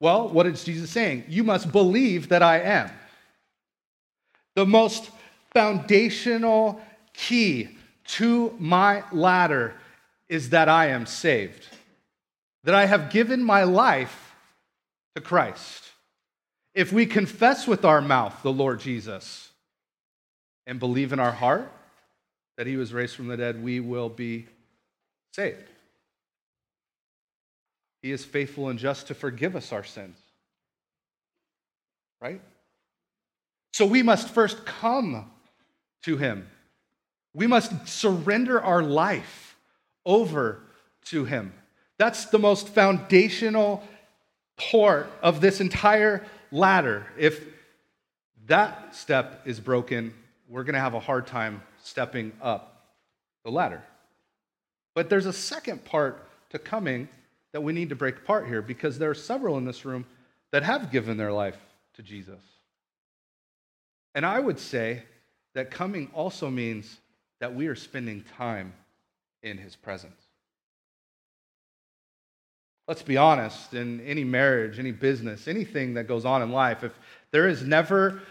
well, 0.00 0.28
what 0.30 0.46
is 0.46 0.64
Jesus 0.64 0.90
saying? 0.90 1.26
You 1.28 1.44
must 1.44 1.70
believe 1.70 2.30
that 2.30 2.42
I 2.42 2.58
am. 2.58 2.90
The 4.56 4.66
most 4.66 5.10
foundational 5.54 6.80
key 7.14 7.68
to 8.16 8.56
my 8.58 9.04
ladder 9.12 9.76
is 10.28 10.50
that 10.50 10.68
I 10.68 10.88
am 10.88 11.06
saved, 11.06 11.68
that 12.64 12.74
I 12.74 12.86
have 12.86 13.10
given 13.10 13.44
my 13.44 13.62
life 13.62 14.34
to 15.14 15.22
Christ. 15.22 15.84
If 16.74 16.92
we 16.92 17.06
confess 17.06 17.68
with 17.68 17.84
our 17.84 18.00
mouth 18.00 18.42
the 18.42 18.52
Lord 18.52 18.80
Jesus 18.80 19.47
and 20.68 20.78
believe 20.78 21.12
in 21.12 21.18
our 21.18 21.32
heart 21.32 21.72
that 22.58 22.66
he 22.66 22.76
was 22.76 22.92
raised 22.92 23.16
from 23.16 23.26
the 23.26 23.36
dead, 23.36 23.64
we 23.64 23.80
will 23.80 24.10
be 24.10 24.46
saved. 25.32 25.64
He 28.02 28.12
is 28.12 28.24
faithful 28.24 28.68
and 28.68 28.78
just 28.78 29.08
to 29.08 29.14
forgive 29.14 29.56
us 29.56 29.72
our 29.72 29.82
sins. 29.82 30.18
Right? 32.20 32.42
So 33.72 33.86
we 33.86 34.02
must 34.02 34.28
first 34.28 34.66
come 34.66 35.30
to 36.02 36.16
him. 36.18 36.46
We 37.34 37.46
must 37.46 37.88
surrender 37.88 38.60
our 38.60 38.82
life 38.82 39.56
over 40.04 40.60
to 41.06 41.24
him. 41.24 41.54
That's 41.96 42.26
the 42.26 42.38
most 42.38 42.68
foundational 42.68 43.82
part 44.56 45.10
of 45.22 45.40
this 45.40 45.60
entire 45.60 46.26
ladder. 46.52 47.06
If 47.16 47.42
that 48.46 48.94
step 48.94 49.42
is 49.44 49.60
broken, 49.60 50.12
we're 50.48 50.64
going 50.64 50.74
to 50.74 50.80
have 50.80 50.94
a 50.94 51.00
hard 51.00 51.26
time 51.26 51.62
stepping 51.82 52.32
up 52.40 52.86
the 53.44 53.50
ladder. 53.50 53.82
But 54.94 55.08
there's 55.08 55.26
a 55.26 55.32
second 55.32 55.84
part 55.84 56.26
to 56.50 56.58
coming 56.58 57.08
that 57.52 57.60
we 57.60 57.72
need 57.72 57.90
to 57.90 57.96
break 57.96 58.16
apart 58.16 58.46
here 58.46 58.62
because 58.62 58.98
there 58.98 59.10
are 59.10 59.14
several 59.14 59.58
in 59.58 59.64
this 59.64 59.84
room 59.84 60.06
that 60.50 60.62
have 60.62 60.90
given 60.90 61.16
their 61.16 61.32
life 61.32 61.58
to 61.94 62.02
Jesus. 62.02 62.40
And 64.14 64.24
I 64.24 64.40
would 64.40 64.58
say 64.58 65.02
that 65.54 65.70
coming 65.70 66.10
also 66.14 66.50
means 66.50 66.98
that 67.40 67.54
we 67.54 67.68
are 67.68 67.74
spending 67.74 68.24
time 68.36 68.72
in 69.42 69.58
his 69.58 69.76
presence. 69.76 70.20
Let's 72.86 73.02
be 73.02 73.18
honest, 73.18 73.74
in 73.74 74.00
any 74.00 74.24
marriage, 74.24 74.78
any 74.78 74.92
business, 74.92 75.46
anything 75.46 75.94
that 75.94 76.08
goes 76.08 76.24
on 76.24 76.40
in 76.42 76.50
life, 76.50 76.82
if 76.82 76.98
there 77.30 77.46
is 77.46 77.62
never 77.62 78.22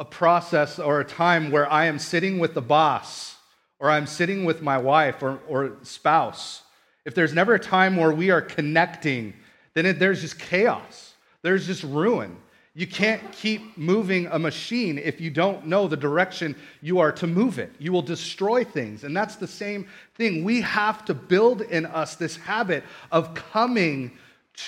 a 0.00 0.04
process 0.04 0.78
or 0.78 1.00
a 1.00 1.04
time 1.04 1.50
where 1.50 1.70
I 1.70 1.84
am 1.84 1.98
sitting 1.98 2.38
with 2.38 2.54
the 2.54 2.62
boss 2.62 3.36
or 3.78 3.90
I'm 3.90 4.06
sitting 4.06 4.46
with 4.46 4.62
my 4.62 4.78
wife 4.78 5.22
or, 5.22 5.38
or 5.46 5.76
spouse, 5.82 6.62
if 7.04 7.14
there's 7.14 7.34
never 7.34 7.54
a 7.54 7.60
time 7.60 7.96
where 7.96 8.10
we 8.10 8.30
are 8.30 8.40
connecting, 8.40 9.34
then 9.74 9.84
it, 9.84 9.98
there's 9.98 10.22
just 10.22 10.38
chaos. 10.38 11.14
There's 11.42 11.66
just 11.66 11.84
ruin. 11.84 12.36
You 12.72 12.86
can't 12.86 13.30
keep 13.32 13.76
moving 13.76 14.26
a 14.28 14.38
machine 14.38 14.96
if 14.96 15.20
you 15.20 15.30
don't 15.30 15.66
know 15.66 15.86
the 15.86 15.98
direction 15.98 16.56
you 16.80 16.98
are 17.00 17.12
to 17.12 17.26
move 17.26 17.58
it. 17.58 17.70
You 17.78 17.92
will 17.92 18.02
destroy 18.02 18.64
things. 18.64 19.04
And 19.04 19.14
that's 19.14 19.36
the 19.36 19.46
same 19.46 19.86
thing. 20.14 20.44
We 20.44 20.62
have 20.62 21.04
to 21.06 21.14
build 21.14 21.60
in 21.60 21.84
us 21.84 22.16
this 22.16 22.36
habit 22.36 22.84
of 23.12 23.34
coming 23.34 24.12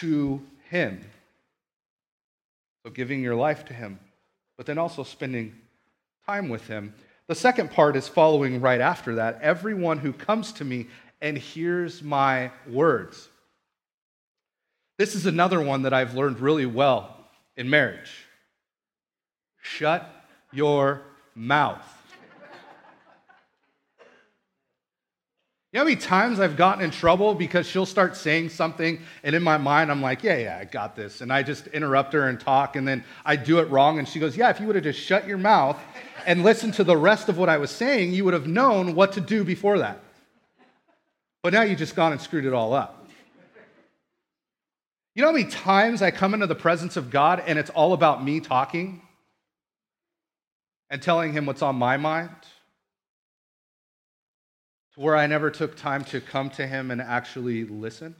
to 0.00 0.42
Him. 0.68 1.00
So, 2.84 2.90
giving 2.90 3.22
your 3.22 3.36
life 3.36 3.64
to 3.66 3.72
Him, 3.72 3.98
but 4.62 4.66
then 4.68 4.78
also 4.78 5.02
spending 5.02 5.52
time 6.24 6.48
with 6.48 6.68
Him. 6.68 6.94
The 7.26 7.34
second 7.34 7.72
part 7.72 7.96
is 7.96 8.06
following 8.06 8.60
right 8.60 8.80
after 8.80 9.16
that. 9.16 9.40
Everyone 9.42 9.98
who 9.98 10.12
comes 10.12 10.52
to 10.52 10.64
me 10.64 10.86
and 11.20 11.36
hears 11.36 12.00
my 12.00 12.52
words. 12.68 13.28
This 14.98 15.16
is 15.16 15.26
another 15.26 15.60
one 15.60 15.82
that 15.82 15.92
I've 15.92 16.14
learned 16.14 16.38
really 16.38 16.64
well 16.64 17.16
in 17.56 17.70
marriage. 17.70 18.24
Shut 19.60 20.08
your 20.52 21.02
mouth. 21.34 21.82
You 25.72 25.78
know 25.78 25.84
how 25.84 25.88
many 25.88 25.96
times 25.96 26.38
I've 26.38 26.58
gotten 26.58 26.84
in 26.84 26.90
trouble 26.90 27.34
because 27.34 27.66
she'll 27.66 27.86
start 27.86 28.14
saying 28.14 28.50
something, 28.50 29.00
and 29.22 29.34
in 29.34 29.42
my 29.42 29.56
mind, 29.56 29.90
I'm 29.90 30.02
like, 30.02 30.22
yeah, 30.22 30.36
yeah, 30.36 30.58
I 30.60 30.66
got 30.66 30.94
this. 30.94 31.22
And 31.22 31.32
I 31.32 31.42
just 31.42 31.66
interrupt 31.68 32.12
her 32.12 32.28
and 32.28 32.38
talk, 32.38 32.76
and 32.76 32.86
then 32.86 33.02
I 33.24 33.36
do 33.36 33.58
it 33.58 33.70
wrong. 33.70 33.98
And 33.98 34.06
she 34.06 34.20
goes, 34.20 34.36
yeah, 34.36 34.50
if 34.50 34.60
you 34.60 34.66
would 34.66 34.76
have 34.76 34.84
just 34.84 35.00
shut 35.00 35.26
your 35.26 35.38
mouth 35.38 35.80
and 36.26 36.42
listened 36.42 36.74
to 36.74 36.84
the 36.84 36.96
rest 36.96 37.30
of 37.30 37.38
what 37.38 37.48
I 37.48 37.56
was 37.56 37.70
saying, 37.70 38.12
you 38.12 38.22
would 38.26 38.34
have 38.34 38.46
known 38.46 38.94
what 38.94 39.12
to 39.12 39.22
do 39.22 39.44
before 39.44 39.78
that. 39.78 40.00
But 41.42 41.54
now 41.54 41.62
you 41.62 41.74
just 41.74 41.96
gone 41.96 42.12
and 42.12 42.20
screwed 42.20 42.44
it 42.44 42.52
all 42.52 42.74
up. 42.74 43.08
You 45.14 45.22
know 45.22 45.28
how 45.28 45.32
many 45.34 45.48
times 45.48 46.02
I 46.02 46.10
come 46.10 46.34
into 46.34 46.46
the 46.46 46.54
presence 46.54 46.98
of 46.98 47.08
God 47.08 47.42
and 47.46 47.58
it's 47.58 47.70
all 47.70 47.94
about 47.94 48.22
me 48.22 48.40
talking 48.40 49.00
and 50.90 51.00
telling 51.00 51.32
him 51.32 51.46
what's 51.46 51.62
on 51.62 51.76
my 51.76 51.96
mind? 51.96 52.30
To 54.94 55.00
where 55.00 55.16
I 55.16 55.26
never 55.26 55.50
took 55.50 55.76
time 55.76 56.04
to 56.06 56.20
come 56.20 56.50
to 56.50 56.66
him 56.66 56.90
and 56.90 57.00
actually 57.00 57.64
listen 57.64 58.14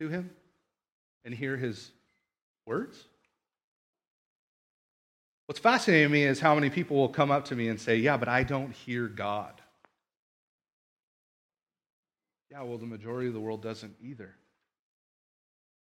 to 0.00 0.08
him 0.08 0.30
and 1.24 1.34
hear 1.34 1.56
his 1.56 1.90
words? 2.66 3.04
What's 5.46 5.60
fascinating 5.60 6.08
to 6.08 6.12
me 6.12 6.24
is 6.24 6.40
how 6.40 6.54
many 6.54 6.70
people 6.70 6.96
will 6.96 7.08
come 7.08 7.30
up 7.30 7.44
to 7.46 7.54
me 7.54 7.68
and 7.68 7.80
say, 7.80 7.96
Yeah, 7.96 8.16
but 8.16 8.28
I 8.28 8.42
don't 8.42 8.72
hear 8.72 9.06
God. 9.06 9.60
Yeah, 12.50 12.62
well, 12.62 12.78
the 12.78 12.86
majority 12.86 13.28
of 13.28 13.34
the 13.34 13.40
world 13.40 13.62
doesn't 13.62 13.94
either 14.02 14.34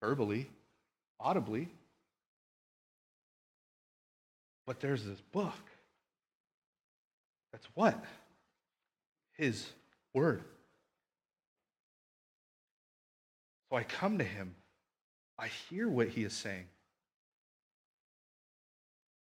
verbally, 0.03 0.49
audibly. 1.19 1.69
But 4.67 4.81
there's 4.81 5.05
this 5.05 5.21
book. 5.33 5.55
That's 7.53 7.67
what? 7.75 8.05
His 9.39 9.67
word. 10.13 10.43
So 13.71 13.77
I 13.77 13.85
come 13.85 14.19
to 14.19 14.25
him. 14.25 14.55
I 15.39 15.49
hear 15.71 15.89
what 15.89 16.09
he 16.09 16.25
is 16.25 16.33
saying. 16.33 16.67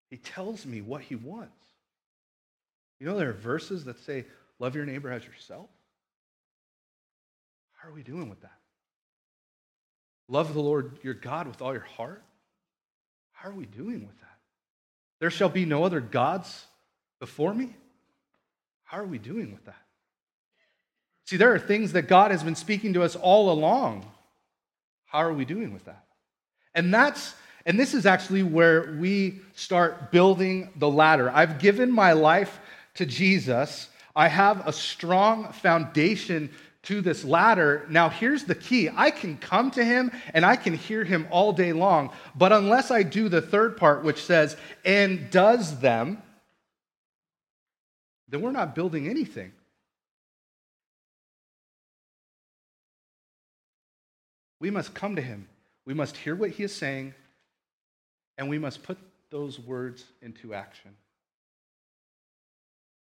He 0.09 0.17
tells 0.17 0.65
me 0.65 0.81
what 0.81 1.01
he 1.01 1.15
wants. 1.15 1.51
You 2.99 3.07
know, 3.07 3.17
there 3.17 3.29
are 3.29 3.33
verses 3.33 3.85
that 3.85 3.99
say, 3.99 4.25
Love 4.59 4.75
your 4.75 4.85
neighbor 4.85 5.11
as 5.11 5.23
yourself. 5.23 5.69
How 7.73 7.89
are 7.89 7.93
we 7.93 8.01
doing 8.01 8.27
with 8.27 8.41
that? 8.41 8.57
Love 10.27 10.53
the 10.53 10.59
Lord 10.59 10.97
your 11.03 11.13
God 11.13 11.47
with 11.47 11.61
all 11.61 11.73
your 11.73 11.83
heart. 11.83 12.23
How 13.33 13.49
are 13.49 13.53
we 13.53 13.67
doing 13.67 14.01
with 14.07 14.19
that? 14.19 14.37
There 15.19 15.29
shall 15.29 15.49
be 15.49 15.65
no 15.65 15.83
other 15.83 15.99
gods 15.99 16.65
before 17.19 17.53
me. 17.53 17.75
How 18.83 18.99
are 18.99 19.05
we 19.05 19.19
doing 19.19 19.51
with 19.51 19.65
that? 19.65 19.86
See, 21.27 21.35
there 21.37 21.53
are 21.53 21.59
things 21.59 21.91
that 21.91 22.03
God 22.03 22.31
has 22.31 22.41
been 22.41 22.55
speaking 22.55 22.93
to 22.93 23.03
us 23.03 23.17
all 23.17 23.51
along. 23.51 24.05
How 25.05 25.19
are 25.19 25.33
we 25.33 25.43
doing 25.45 25.73
with 25.73 25.85
that? 25.85 26.05
And 26.73 26.93
that's 26.93 27.35
and 27.65 27.77
this 27.77 27.93
is 27.93 28.05
actually 28.05 28.43
where 28.43 28.95
we 28.97 29.41
start 29.53 30.09
building 30.09 30.69
the 30.77 30.89
ladder. 30.89 31.29
I've 31.29 31.59
given 31.59 31.91
my 31.91 32.13
life 32.13 32.61
to 32.93 33.05
Jesus. 33.05 33.89
I 34.15 34.29
have 34.29 34.65
a 34.65 34.71
strong 34.71 35.51
foundation 35.51 36.49
to 36.83 37.01
this 37.01 37.25
ladder. 37.25 37.85
Now, 37.89 38.07
here's 38.07 38.45
the 38.45 38.55
key 38.55 38.89
I 38.95 39.11
can 39.11 39.35
come 39.37 39.69
to 39.71 39.83
him 39.83 40.13
and 40.33 40.45
I 40.45 40.55
can 40.55 40.75
hear 40.75 41.03
him 41.03 41.27
all 41.29 41.51
day 41.51 41.73
long, 41.73 42.11
but 42.35 42.53
unless 42.53 42.89
I 42.89 43.03
do 43.03 43.27
the 43.27 43.41
third 43.41 43.75
part, 43.75 44.01
which 44.01 44.23
says, 44.23 44.55
and 44.85 45.29
does 45.29 45.77
them, 45.81 46.23
then 48.29 48.41
we're 48.41 48.51
not 48.51 48.75
building 48.75 49.09
anything. 49.09 49.51
We 54.59 54.71
must 54.71 54.93
come 54.93 55.15
to 55.15 55.21
him. 55.21 55.47
We 55.85 55.93
must 55.93 56.17
hear 56.17 56.35
what 56.35 56.51
he 56.51 56.63
is 56.63 56.75
saying, 56.75 57.13
and 58.37 58.49
we 58.49 58.59
must 58.59 58.83
put 58.83 58.97
those 59.29 59.59
words 59.59 60.03
into 60.21 60.53
action. 60.53 60.91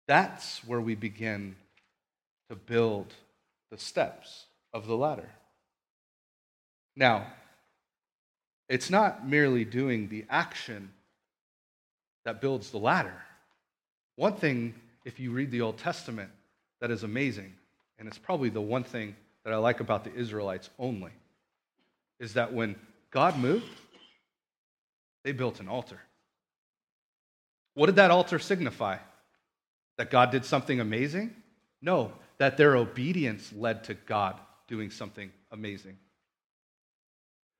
That's 0.07 0.63
where 0.65 0.81
we 0.81 0.95
begin 0.95 1.55
to 2.49 2.55
build 2.55 3.13
the 3.71 3.77
steps 3.77 4.45
of 4.73 4.87
the 4.87 4.97
ladder. 4.97 5.29
Now, 6.95 7.27
it's 8.69 8.89
not 8.89 9.27
merely 9.27 9.65
doing 9.65 10.09
the 10.09 10.25
action 10.29 10.91
that 12.25 12.41
builds 12.41 12.71
the 12.71 12.77
ladder. 12.77 13.21
One 14.15 14.35
thing, 14.35 14.75
if 15.05 15.19
you 15.19 15.31
read 15.31 15.51
the 15.51 15.61
Old 15.61 15.77
Testament, 15.77 16.29
that 16.79 16.91
is 16.91 17.03
amazing, 17.03 17.53
and 17.97 18.07
it's 18.07 18.17
probably 18.17 18.49
the 18.49 18.61
one 18.61 18.83
thing 18.83 19.15
that 19.43 19.53
I 19.53 19.57
like 19.57 19.79
about 19.79 20.03
the 20.03 20.13
Israelites 20.13 20.69
only, 20.77 21.11
is 22.23 22.35
that 22.35 22.53
when 22.53 22.75
God 23.11 23.37
moved, 23.37 23.65
they 25.25 25.33
built 25.33 25.59
an 25.59 25.67
altar. 25.67 25.99
What 27.73 27.87
did 27.87 27.97
that 27.97 28.11
altar 28.11 28.39
signify? 28.39 28.97
That 29.97 30.09
God 30.09 30.31
did 30.31 30.45
something 30.45 30.79
amazing? 30.79 31.35
No, 31.81 32.13
that 32.37 32.55
their 32.55 32.77
obedience 32.77 33.51
led 33.53 33.83
to 33.85 33.93
God 33.93 34.39
doing 34.69 34.89
something 34.89 35.31
amazing. 35.51 35.97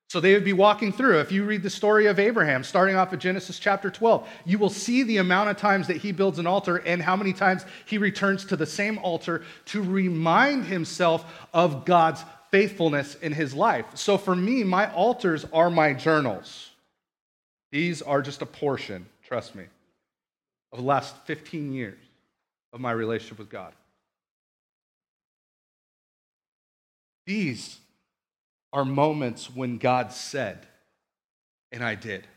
So 0.10 0.22
they 0.22 0.34
would 0.34 0.46
be 0.46 0.54
walking 0.54 0.94
through. 0.94 1.20
If 1.20 1.32
you 1.32 1.44
read 1.44 1.64
the 1.64 1.70
story 1.70 2.06
of 2.06 2.18
Abraham, 2.18 2.64
starting 2.64 2.96
off 2.96 3.12
at 3.12 3.20
Genesis 3.20 3.60
chapter 3.60 3.90
12, 3.90 4.28
you 4.46 4.60
will 4.60 4.70
see 4.70 5.04
the 5.04 5.18
amount 5.18 5.50
of 5.50 5.58
times 5.58 5.88
that 5.88 5.98
he 5.98 6.12
builds 6.14 6.40
an 6.40 6.48
altar 6.48 6.78
and 6.78 7.02
how 7.02 7.16
many 7.18 7.34
times 7.34 7.66
he 7.86 7.98
returns 7.98 8.46
to 8.46 8.56
the 8.56 8.66
same 8.66 8.98
altar 9.00 9.44
to 9.66 9.82
remind 9.82 10.66
himself 10.66 11.26
of 11.54 11.84
God's 11.84 12.24
faithfulness 12.54 13.16
in 13.16 13.32
his 13.32 13.56
life. 13.56 13.84
So 13.96 14.16
for 14.16 14.36
me, 14.36 14.64
my 14.64 14.94
altars 14.94 15.44
are 15.52 15.72
my 15.72 15.92
journals. 15.92 16.70
These 17.72 18.04
are 18.04 18.22
just 18.22 18.44
a 18.44 18.46
portion, 18.46 19.08
trust 19.28 19.56
me, 19.56 19.64
of 20.72 20.78
the 20.78 20.86
last 20.86 21.16
15 21.26 21.74
years 21.74 21.98
of 22.72 22.80
my 22.80 22.92
relationship 22.92 23.40
with 23.40 23.50
God. 23.50 23.74
These 27.26 27.80
are 28.72 28.86
moments 28.86 29.50
when 29.50 29.80
God 29.80 30.14
said, 30.14 30.60
and 31.72 31.84
I 31.84 31.96
did. 31.96 32.28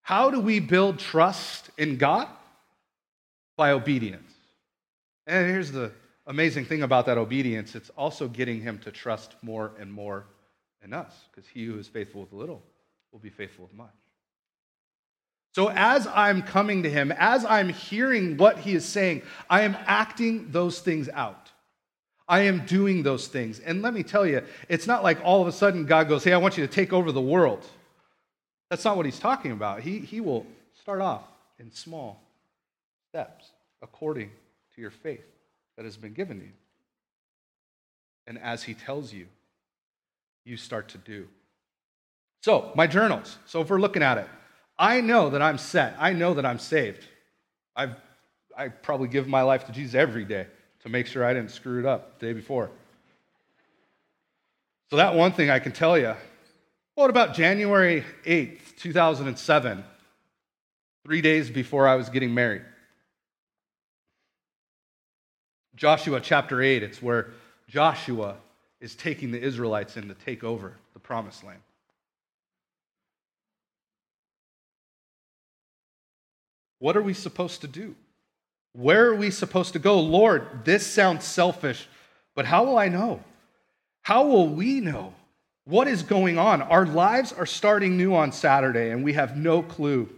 How 0.00 0.28
do 0.28 0.40
we 0.40 0.58
build 0.58 0.98
trust 0.98 1.70
in 1.78 1.98
God? 1.98 2.26
By 3.56 3.70
obedience. 3.70 4.32
And 5.28 5.48
here's 5.48 5.70
the 5.70 5.92
amazing 6.32 6.64
thing 6.64 6.82
about 6.82 7.04
that 7.04 7.18
obedience 7.18 7.74
it's 7.74 7.90
also 7.90 8.26
getting 8.26 8.62
Him 8.62 8.78
to 8.78 8.90
trust 8.90 9.34
more 9.42 9.72
and 9.78 9.92
more 9.92 10.24
in 10.82 10.94
us, 10.94 11.12
because 11.30 11.48
He 11.48 11.66
who 11.66 11.78
is 11.78 11.86
faithful 11.86 12.22
with 12.22 12.32
little 12.32 12.62
will 13.12 13.20
be 13.20 13.28
faithful 13.30 13.66
with 13.66 13.74
much. 13.74 13.94
So, 15.54 15.68
as 15.68 16.06
I'm 16.06 16.40
coming 16.42 16.84
to 16.84 16.90
Him, 16.90 17.12
as 17.12 17.44
I'm 17.44 17.68
hearing 17.68 18.38
what 18.38 18.58
He 18.58 18.74
is 18.74 18.86
saying, 18.86 19.22
I 19.50 19.62
am 19.62 19.76
acting 19.84 20.50
those 20.50 20.80
things 20.80 21.10
out. 21.10 21.50
I 22.26 22.40
am 22.40 22.64
doing 22.64 23.02
those 23.02 23.28
things. 23.28 23.60
And 23.60 23.82
let 23.82 23.92
me 23.92 24.02
tell 24.02 24.26
you, 24.26 24.42
it's 24.70 24.86
not 24.86 25.02
like 25.02 25.20
all 25.22 25.42
of 25.42 25.48
a 25.48 25.52
sudden 25.52 25.84
God 25.84 26.08
goes, 26.08 26.24
Hey, 26.24 26.32
I 26.32 26.38
want 26.38 26.56
you 26.56 26.66
to 26.66 26.72
take 26.72 26.94
over 26.94 27.12
the 27.12 27.20
world. 27.20 27.62
That's 28.70 28.86
not 28.86 28.96
what 28.96 29.04
he's 29.04 29.18
talking 29.18 29.52
about. 29.52 29.80
He, 29.80 29.98
he 29.98 30.22
will 30.22 30.46
start 30.80 31.02
off 31.02 31.24
in 31.58 31.70
small 31.70 32.22
steps 33.10 33.50
according 33.82 34.30
to 34.74 34.80
your 34.80 34.90
faith 34.90 35.31
that 35.82 35.88
has 35.88 35.96
been 35.96 36.12
given 36.12 36.40
you. 36.40 36.52
And 38.28 38.38
as 38.38 38.62
he 38.62 38.72
tells 38.72 39.12
you, 39.12 39.26
you 40.44 40.56
start 40.56 40.90
to 40.90 40.98
do. 40.98 41.26
So, 42.44 42.70
my 42.76 42.86
journals. 42.86 43.36
So, 43.46 43.62
if 43.62 43.68
we're 43.68 43.80
looking 43.80 44.02
at 44.02 44.16
it, 44.16 44.28
I 44.78 45.00
know 45.00 45.30
that 45.30 45.42
I'm 45.42 45.58
set. 45.58 45.96
I 45.98 46.12
know 46.12 46.34
that 46.34 46.46
I'm 46.46 46.60
saved. 46.60 47.04
I've, 47.74 47.96
I 48.56 48.68
probably 48.68 49.08
give 49.08 49.26
my 49.26 49.42
life 49.42 49.66
to 49.66 49.72
Jesus 49.72 49.96
every 49.96 50.24
day 50.24 50.46
to 50.84 50.88
make 50.88 51.08
sure 51.08 51.24
I 51.24 51.34
didn't 51.34 51.50
screw 51.50 51.80
it 51.80 51.86
up 51.86 52.20
the 52.20 52.26
day 52.26 52.32
before. 52.32 52.70
So, 54.90 54.96
that 54.98 55.16
one 55.16 55.32
thing 55.32 55.50
I 55.50 55.58
can 55.58 55.72
tell 55.72 55.98
you. 55.98 56.14
What 56.94 57.10
about 57.10 57.34
January 57.34 58.04
8th, 58.24 58.76
2007? 58.76 59.82
Three 61.04 61.22
days 61.22 61.50
before 61.50 61.88
I 61.88 61.96
was 61.96 62.08
getting 62.08 62.34
married. 62.34 62.62
Joshua 65.74 66.20
chapter 66.20 66.60
8, 66.60 66.82
it's 66.82 67.02
where 67.02 67.30
Joshua 67.68 68.36
is 68.80 68.94
taking 68.94 69.30
the 69.30 69.40
Israelites 69.40 69.96
in 69.96 70.08
to 70.08 70.14
take 70.14 70.44
over 70.44 70.74
the 70.92 70.98
promised 70.98 71.44
land. 71.44 71.60
What 76.78 76.96
are 76.96 77.02
we 77.02 77.14
supposed 77.14 77.60
to 77.60 77.68
do? 77.68 77.94
Where 78.72 79.06
are 79.06 79.14
we 79.14 79.30
supposed 79.30 79.74
to 79.74 79.78
go? 79.78 80.00
Lord, 80.00 80.64
this 80.64 80.86
sounds 80.86 81.24
selfish, 81.24 81.86
but 82.34 82.44
how 82.44 82.64
will 82.64 82.76
I 82.76 82.88
know? 82.88 83.22
How 84.02 84.26
will 84.26 84.48
we 84.48 84.80
know? 84.80 85.14
What 85.64 85.86
is 85.86 86.02
going 86.02 86.38
on? 86.38 86.60
Our 86.60 86.86
lives 86.86 87.32
are 87.32 87.46
starting 87.46 87.96
new 87.96 88.14
on 88.14 88.32
Saturday, 88.32 88.90
and 88.90 89.04
we 89.04 89.12
have 89.12 89.36
no 89.36 89.62
clue 89.62 90.08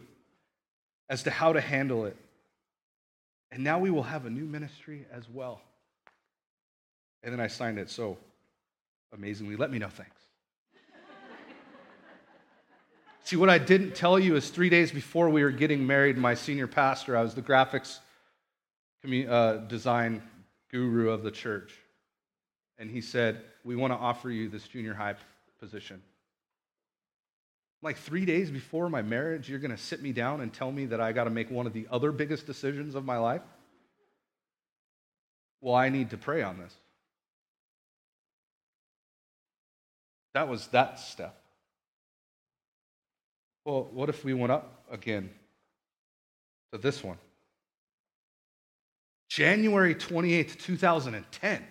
as 1.11 1.25
to 1.25 1.31
how 1.31 1.53
to 1.53 1.61
handle 1.61 2.07
it. 2.07 2.17
And 3.55 3.63
now 3.63 3.79
we 3.79 3.93
will 3.93 4.03
have 4.03 4.27
a 4.27 4.31
new 4.31 4.47
ministry 4.47 5.07
as 5.13 5.29
well. 5.29 5.63
And 7.23 7.33
then 7.33 7.39
I 7.39 7.47
signed 7.47 7.79
it 7.79 7.89
so 7.89 8.19
amazingly. 9.13 9.55
Let 9.55 9.71
me 9.71 9.79
know, 9.79 9.89
thanks. 9.89 10.21
See, 13.23 13.37
what 13.37 13.49
I 13.49 13.59
didn't 13.59 13.95
tell 13.95 14.19
you 14.19 14.35
is 14.35 14.51
three 14.51 14.69
days 14.69 14.91
before 14.91 15.31
we 15.31 15.45
were 15.45 15.53
getting 15.53 15.87
married, 15.87 16.19
my 16.19 16.35
senior 16.35 16.67
pastor, 16.67 17.17
I 17.17 17.23
was 17.23 17.37
the 17.37 17.43
graphics 17.43 18.01
uh, 19.29 19.59
design 19.69 20.21
guru 20.73 21.11
of 21.11 21.23
the 21.23 21.31
church. 21.31 21.75
And 22.77 22.91
he 22.91 23.01
said, 23.01 23.41
We 23.63 23.77
want 23.77 23.93
to 23.93 23.97
offer 23.97 24.33
you 24.33 24.49
this 24.49 24.67
junior 24.67 24.95
high 24.95 25.15
position. 25.61 26.03
Like 27.85 27.99
three 27.99 28.25
days 28.25 28.51
before 28.51 28.89
my 28.89 29.03
marriage, 29.03 29.51
you're 29.51 29.59
going 29.59 29.71
to 29.71 29.77
sit 29.77 30.01
me 30.01 30.13
down 30.13 30.41
and 30.41 30.51
tell 30.51 30.73
me 30.73 30.87
that 30.87 31.03
I 31.03 31.13
got 31.13 31.25
to 31.25 31.31
make 31.31 31.51
one 31.51 31.67
of 31.67 31.75
the 31.75 31.87
other 31.91 32.13
biggest 32.13 32.47
decisions 32.47 32.95
of 32.95 33.05
my 33.05 33.19
life? 33.19 33.43
Well, 35.61 35.75
I 35.75 35.91
need 35.91 36.09
to 36.11 36.17
pray 36.17 36.43
on 36.43 36.59
this. 36.59 36.75
That 40.33 40.49
was 40.49 40.67
that 40.69 40.99
step. 40.99 41.39
Well, 43.67 43.91
what 43.93 44.09
if 44.09 44.25
we 44.25 44.33
went 44.33 44.51
up 44.51 44.87
again 44.91 45.29
to 46.73 46.79
this 46.79 47.05
one? 47.05 47.19
January 49.29 49.95
28th, 49.95 50.59
2010. 50.59 51.63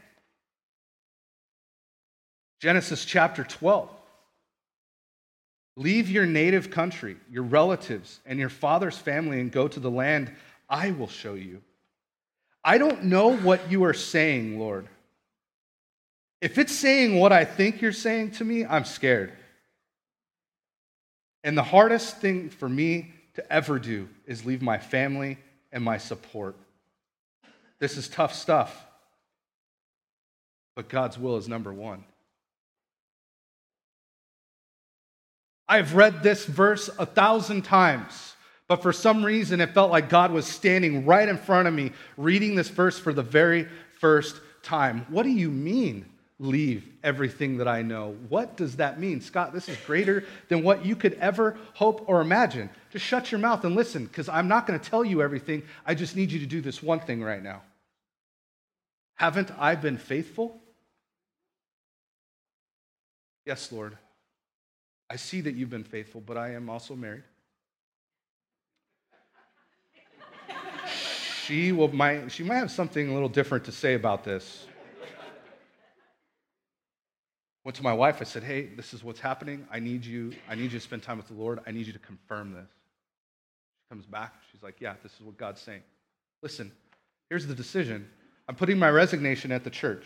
Genesis 2.62 3.04
chapter 3.04 3.44
12. 3.44 3.90
Leave 5.76 6.10
your 6.10 6.26
native 6.26 6.70
country, 6.70 7.18
your 7.32 7.44
relatives, 7.44 8.20
and 8.26 8.40
your 8.40 8.50
father's 8.50 8.98
family 8.98 9.40
and 9.40 9.52
go 9.52 9.68
to 9.68 9.80
the 9.80 9.90
land 9.90 10.32
I 10.70 10.92
will 10.92 11.08
show 11.08 11.34
you. 11.34 11.62
I 12.64 12.78
don't 12.78 13.06
know 13.06 13.36
what 13.36 13.72
you 13.72 13.84
are 13.84 13.94
saying, 13.94 14.60
Lord. 14.60 14.88
If 16.42 16.58
it's 16.58 16.74
saying 16.74 17.20
what 17.20 17.32
I 17.32 17.46
think 17.46 17.82
you're 17.82 17.92
saying 17.92 18.32
to 18.32 18.46
me, 18.46 18.66
I'm 18.66 18.86
scared. 18.86 19.34
And 21.44 21.58
the 21.58 21.64
hardest 21.64 22.18
thing 22.18 22.50
for 22.50 22.70
me 22.70 23.14
to 23.36 23.54
ever 23.54 23.80
do 23.80 24.08
is 24.26 24.46
leave 24.46 24.62
my 24.62 24.78
family 24.78 25.38
and 25.72 25.84
my 25.84 25.98
support. 25.98 26.56
This 27.80 27.98
is 27.98 28.08
tough 28.08 28.34
stuff. 28.34 28.86
But 30.76 30.90
God's 30.90 31.18
will 31.18 31.38
is 31.38 31.48
number 31.48 31.74
one. 31.74 32.04
I've 35.68 35.96
read 35.96 36.24
this 36.24 36.46
verse 36.46 36.90
a 37.00 37.06
thousand 37.06 37.64
times, 37.64 38.36
but 38.68 38.82
for 38.82 38.92
some 38.94 39.24
reason 39.24 39.62
it 39.62 39.74
felt 39.74 39.92
like 39.92 40.10
God 40.10 40.32
was 40.32 40.46
standing 40.46 41.06
right 41.06 41.28
in 41.28 41.38
front 41.38 41.68
of 41.68 41.74
me 41.74 41.92
reading 42.18 42.56
this 42.56 42.70
verse 42.70 43.00
for 43.00 43.14
the 43.14 43.24
very 43.24 43.68
first 44.00 44.40
time. 44.62 45.06
What 45.10 45.24
do 45.24 45.30
you 45.30 45.50
mean, 45.50 46.06
leave 46.40 46.88
everything 47.04 47.58
that 47.58 47.68
I 47.68 47.82
know? 47.82 48.18
What 48.28 48.58
does 48.58 48.76
that 48.78 49.00
mean? 49.00 49.22
Scott, 49.22 49.54
this 49.54 49.70
is 49.70 49.78
greater 49.86 50.26
than 50.50 50.64
what 50.64 50.86
you 50.86 50.96
could 50.96 51.14
ever 51.14 51.58
hope 51.74 52.04
or 52.08 52.20
imagine. 52.20 52.70
Just 52.92 53.06
shut 53.06 53.32
your 53.32 53.40
mouth 53.40 53.64
and 53.64 53.76
listen, 53.76 54.06
because 54.06 54.28
I'm 54.28 54.48
not 54.48 54.68
going 54.68 54.80
to 54.80 54.90
tell 54.90 55.06
you 55.06 55.22
everything. 55.22 55.64
I 55.86 55.96
just 55.96 56.16
need 56.16 56.32
you 56.32 56.40
to 56.40 56.46
do 56.46 56.60
this 56.60 56.84
one 56.84 57.00
thing 57.00 57.24
right 57.24 57.42
now. 57.42 57.62
Haven't 59.16 59.52
I 59.58 59.76
been 59.76 59.98
faithful? 59.98 60.60
Yes, 63.46 63.72
Lord. 63.72 63.98
I 65.14 65.16
see 65.16 65.42
that 65.42 65.54
you've 65.54 65.70
been 65.70 65.84
faithful, 65.84 66.22
but 66.22 66.38
I 66.38 66.56
am 66.56 66.72
also 66.72 66.96
married. 66.96 67.22
she 71.46 71.72
will 71.72 71.94
might 71.94 72.32
she 72.32 72.42
might 72.42 72.56
have 72.56 72.72
something 72.72 73.10
a 73.10 73.14
little 73.14 73.30
different 73.30 73.66
to 73.66 73.72
say 73.72 73.94
about 73.94 74.24
this. 74.24 74.66
Went 77.64 77.76
to 77.76 77.84
my 77.84 77.94
wife, 77.94 78.18
I 78.22 78.24
said, 78.24 78.42
Hey, 78.44 78.66
this 78.76 78.92
is 78.92 79.04
what's 79.04 79.20
happening. 79.20 79.68
I 79.72 79.80
need 79.80 80.04
you, 80.04 80.34
I 80.50 80.56
need 80.56 80.64
you 80.64 80.80
to 80.80 80.80
spend 80.80 81.04
time 81.04 81.18
with 81.18 81.28
the 81.28 81.36
Lord. 81.36 81.60
I 81.68 81.70
need 81.70 81.86
you 81.86 81.94
to 81.94 82.00
confirm 82.00 82.54
this. 82.54 82.66
She 82.66 83.90
comes 83.90 84.08
back, 84.08 84.34
she's 84.52 84.64
like, 84.64 84.82
Yeah, 84.82 84.96
this 85.04 85.14
is 85.14 85.22
what 85.22 85.38
God's 85.38 85.62
saying. 85.62 85.84
Listen, 86.42 86.72
here's 87.30 87.46
the 87.46 87.54
decision. 87.54 88.10
I'm 88.50 88.56
putting 88.56 88.80
my 88.80 88.90
resignation 88.90 89.52
at 89.52 89.64
the 89.64 89.70
church 89.70 90.06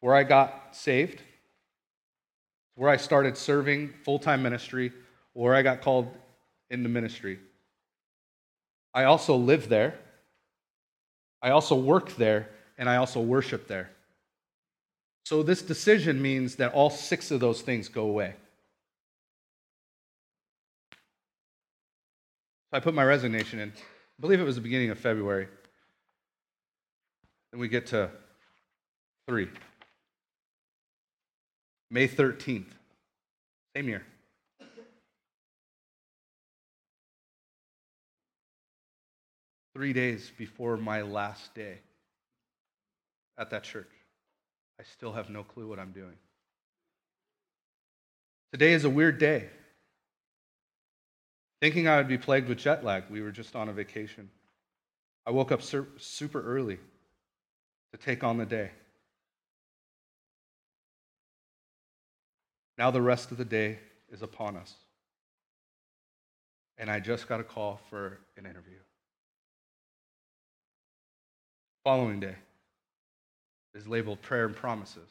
where 0.00 0.14
I 0.14 0.22
got 0.22 0.76
saved, 0.76 1.22
where 2.78 2.88
I 2.88 2.96
started 2.96 3.36
serving 3.36 3.92
full 4.04 4.20
time 4.20 4.40
ministry, 4.40 4.92
where 5.32 5.52
I 5.52 5.62
got 5.62 5.80
called 5.80 6.06
into 6.70 6.88
ministry. 6.88 7.40
I 8.94 9.04
also 9.04 9.34
live 9.34 9.68
there. 9.68 9.98
I 11.42 11.50
also 11.50 11.74
work 11.74 12.14
there, 12.14 12.48
and 12.78 12.88
I 12.88 12.96
also 12.96 13.20
worship 13.20 13.66
there. 13.66 13.90
So 15.24 15.42
this 15.42 15.60
decision 15.60 16.22
means 16.22 16.54
that 16.56 16.72
all 16.72 16.88
six 16.88 17.32
of 17.32 17.40
those 17.40 17.62
things 17.62 17.88
go 17.88 18.04
away. 18.04 18.34
So 22.70 22.76
I 22.76 22.80
put 22.80 22.94
my 22.94 23.04
resignation 23.04 23.58
in. 23.58 23.70
I 23.70 24.20
believe 24.20 24.40
it 24.40 24.44
was 24.44 24.54
the 24.54 24.60
beginning 24.60 24.90
of 24.90 25.00
February. 25.00 25.48
Then 27.50 27.60
we 27.60 27.66
get 27.66 27.88
to 27.88 28.08
three. 29.26 29.48
May 31.90 32.06
13th, 32.06 32.66
same 33.74 33.88
year. 33.88 34.04
Three 39.74 39.92
days 39.92 40.30
before 40.36 40.76
my 40.76 41.02
last 41.02 41.54
day 41.54 41.78
at 43.38 43.50
that 43.50 43.62
church. 43.62 43.90
I 44.80 44.84
still 44.84 45.12
have 45.12 45.30
no 45.30 45.44
clue 45.44 45.68
what 45.68 45.78
I'm 45.78 45.92
doing. 45.92 46.16
Today 48.52 48.72
is 48.72 48.84
a 48.84 48.90
weird 48.90 49.18
day. 49.18 49.48
Thinking 51.60 51.88
I 51.88 51.96
would 51.96 52.08
be 52.08 52.18
plagued 52.18 52.48
with 52.48 52.58
jet 52.58 52.84
lag, 52.84 53.04
we 53.10 53.22
were 53.22 53.32
just 53.32 53.56
on 53.56 53.68
a 53.68 53.72
vacation. 53.72 54.30
I 55.26 55.30
woke 55.30 55.52
up 55.52 55.62
super 55.62 56.42
early 56.42 56.78
to 57.92 57.98
take 57.98 58.22
on 58.22 58.36
the 58.36 58.46
day. 58.46 58.70
Now 62.78 62.92
the 62.92 63.02
rest 63.02 63.32
of 63.32 63.36
the 63.36 63.44
day 63.44 63.80
is 64.10 64.22
upon 64.22 64.56
us. 64.56 64.72
And 66.78 66.88
I 66.88 67.00
just 67.00 67.28
got 67.28 67.40
a 67.40 67.44
call 67.44 67.80
for 67.90 68.20
an 68.36 68.46
interview. 68.46 68.78
Following 71.82 72.20
day 72.20 72.36
is 73.74 73.88
labeled 73.88 74.22
prayer 74.22 74.46
and 74.46 74.54
promises. 74.54 75.08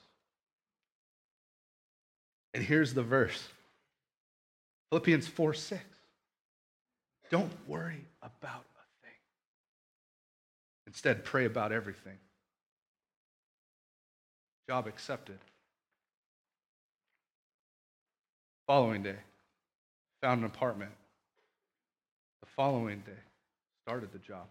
And 2.54 2.64
here's 2.64 2.94
the 2.94 3.04
verse 3.04 3.50
Philippians 4.90 5.28
4 5.28 5.54
6. 5.54 5.84
Don't 7.30 7.52
worry 7.68 8.06
about 8.22 8.64
a 8.64 9.04
thing. 9.04 9.20
Instead, 10.88 11.26
pray 11.26 11.44
about 11.44 11.74
everything. 11.74 12.18
Job 14.70 14.88
accepted. 14.88 15.40
Following 18.68 19.02
day, 19.02 19.16
found 20.22 20.42
an 20.42 20.46
apartment. 20.46 20.92
The 22.42 22.48
following 22.48 23.00
day, 23.00 23.24
started 23.86 24.12
the 24.12 24.20
job. 24.20 24.46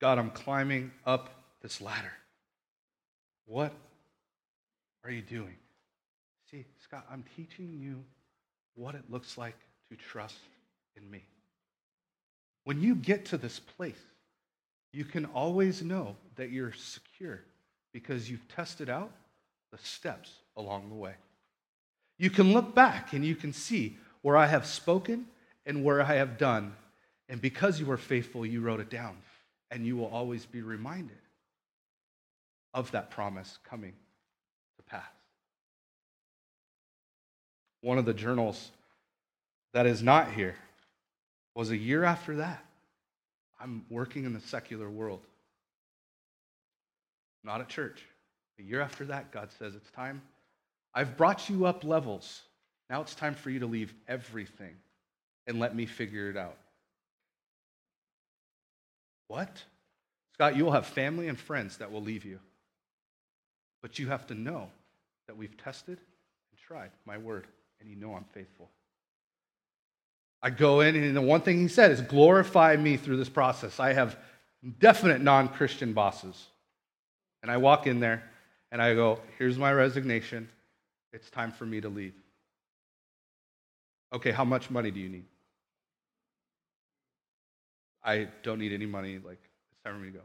God, 0.00 0.18
I'm 0.18 0.30
climbing 0.30 0.90
up 1.06 1.30
this 1.62 1.80
ladder. 1.80 2.12
What 3.46 3.72
are 5.04 5.10
you 5.12 5.22
doing? 5.22 5.54
See, 6.50 6.64
Scott, 6.82 7.06
I'm 7.10 7.24
teaching 7.36 7.78
you 7.80 8.02
what 8.74 8.96
it 8.96 9.04
looks 9.08 9.38
like 9.38 9.56
to 9.90 9.96
trust 9.96 10.38
in 10.96 11.08
me. 11.08 11.22
When 12.64 12.80
you 12.82 12.96
get 12.96 13.24
to 13.26 13.38
this 13.38 13.60
place, 13.60 14.00
you 14.92 15.04
can 15.04 15.26
always 15.26 15.80
know 15.80 16.16
that 16.34 16.50
you're 16.50 16.72
secure 16.72 17.40
because 17.92 18.28
you've 18.28 18.46
tested 18.48 18.90
out 18.90 19.12
the 19.70 19.78
steps 19.78 20.30
along 20.58 20.90
the 20.90 20.94
way. 20.94 21.14
You 22.18 22.28
can 22.28 22.52
look 22.52 22.74
back 22.74 23.14
and 23.14 23.24
you 23.24 23.34
can 23.34 23.54
see 23.54 23.96
where 24.20 24.36
I 24.36 24.46
have 24.46 24.66
spoken 24.66 25.26
and 25.64 25.82
where 25.82 26.02
I 26.02 26.16
have 26.16 26.36
done. 26.36 26.74
And 27.30 27.40
because 27.40 27.80
you 27.80 27.86
were 27.86 27.96
faithful, 27.96 28.44
you 28.44 28.60
wrote 28.60 28.80
it 28.80 28.90
down. 28.90 29.16
And 29.70 29.86
you 29.86 29.96
will 29.96 30.08
always 30.08 30.44
be 30.44 30.60
reminded 30.60 31.18
of 32.74 32.90
that 32.90 33.10
promise 33.10 33.58
coming 33.64 33.94
to 34.76 34.82
pass 34.82 35.04
one 37.80 37.98
of 37.98 38.04
the 38.04 38.14
journals 38.14 38.70
that 39.72 39.86
is 39.86 40.02
not 40.02 40.32
here 40.32 40.56
was 41.54 41.70
a 41.70 41.76
year 41.76 42.04
after 42.04 42.36
that. 42.36 42.64
I'm 43.60 43.84
working 43.90 44.24
in 44.24 44.32
the 44.32 44.40
secular 44.40 44.88
world, 44.88 45.20
not 47.44 47.60
at 47.60 47.68
church. 47.68 48.04
A 48.58 48.62
year 48.62 48.80
after 48.80 49.04
that, 49.06 49.32
God 49.32 49.50
says, 49.58 49.74
It's 49.74 49.90
time. 49.90 50.22
I've 50.94 51.16
brought 51.16 51.48
you 51.48 51.66
up 51.66 51.84
levels. 51.84 52.42
Now 52.90 53.00
it's 53.02 53.14
time 53.14 53.34
for 53.34 53.50
you 53.50 53.60
to 53.60 53.66
leave 53.66 53.94
everything 54.06 54.74
and 55.46 55.58
let 55.58 55.74
me 55.74 55.86
figure 55.86 56.30
it 56.30 56.36
out. 56.36 56.56
What? 59.28 59.62
Scott, 60.34 60.56
you 60.56 60.64
will 60.64 60.72
have 60.72 60.86
family 60.86 61.28
and 61.28 61.38
friends 61.38 61.78
that 61.78 61.92
will 61.92 62.02
leave 62.02 62.24
you. 62.24 62.38
But 63.82 63.98
you 63.98 64.08
have 64.08 64.26
to 64.28 64.34
know 64.34 64.68
that 65.26 65.36
we've 65.36 65.56
tested 65.56 65.98
and 65.98 66.60
tried 66.66 66.90
my 67.04 67.18
word 67.18 67.46
and 67.80 67.88
you 67.88 67.96
know 67.96 68.14
I'm 68.14 68.24
faithful. 68.32 68.70
I 70.42 70.50
go 70.50 70.80
in, 70.80 70.94
and 70.94 71.16
the 71.16 71.20
one 71.20 71.40
thing 71.40 71.58
he 71.58 71.68
said 71.68 71.90
is, 71.90 72.00
glorify 72.00 72.76
me 72.76 72.96
through 72.96 73.16
this 73.16 73.28
process. 73.28 73.80
I 73.80 73.92
have 73.92 74.16
definite 74.78 75.20
non 75.20 75.48
Christian 75.48 75.92
bosses. 75.92 76.46
And 77.42 77.50
I 77.50 77.56
walk 77.56 77.86
in 77.86 78.00
there 78.00 78.24
and 78.70 78.82
I 78.82 78.94
go, 78.94 79.20
here's 79.38 79.58
my 79.58 79.72
resignation. 79.72 80.48
It's 81.12 81.30
time 81.30 81.52
for 81.52 81.66
me 81.66 81.80
to 81.80 81.88
leave. 81.88 82.14
Okay, 84.12 84.30
how 84.30 84.44
much 84.44 84.70
money 84.70 84.90
do 84.90 85.00
you 85.00 85.08
need? 85.08 85.24
I 88.02 88.28
don't 88.42 88.58
need 88.58 88.72
any 88.72 88.86
money. 88.86 89.18
Like, 89.18 89.40
it's 89.72 89.82
time 89.84 89.94
for 89.94 90.00
me 90.00 90.12
to 90.12 90.18
go. 90.18 90.24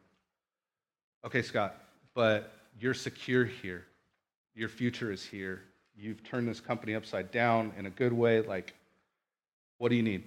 Okay, 1.26 1.41
Scott, 1.41 1.76
but 2.13 2.52
you're 2.80 2.93
secure 2.93 3.46
here. 3.46 3.86
Your 4.56 4.69
future 4.69 5.12
is 5.12 5.26
here 5.26 5.63
you've 5.96 6.24
turned 6.24 6.48
this 6.48 6.60
company 6.60 6.96
upside 6.96 7.32
down 7.32 7.72
in 7.78 7.86
a 7.86 7.89
good 7.89 8.13
way. 8.13 8.41
Like, 8.41 8.74
what 9.78 9.89
do 9.89 9.96
you 9.96 10.04
need? 10.04 10.24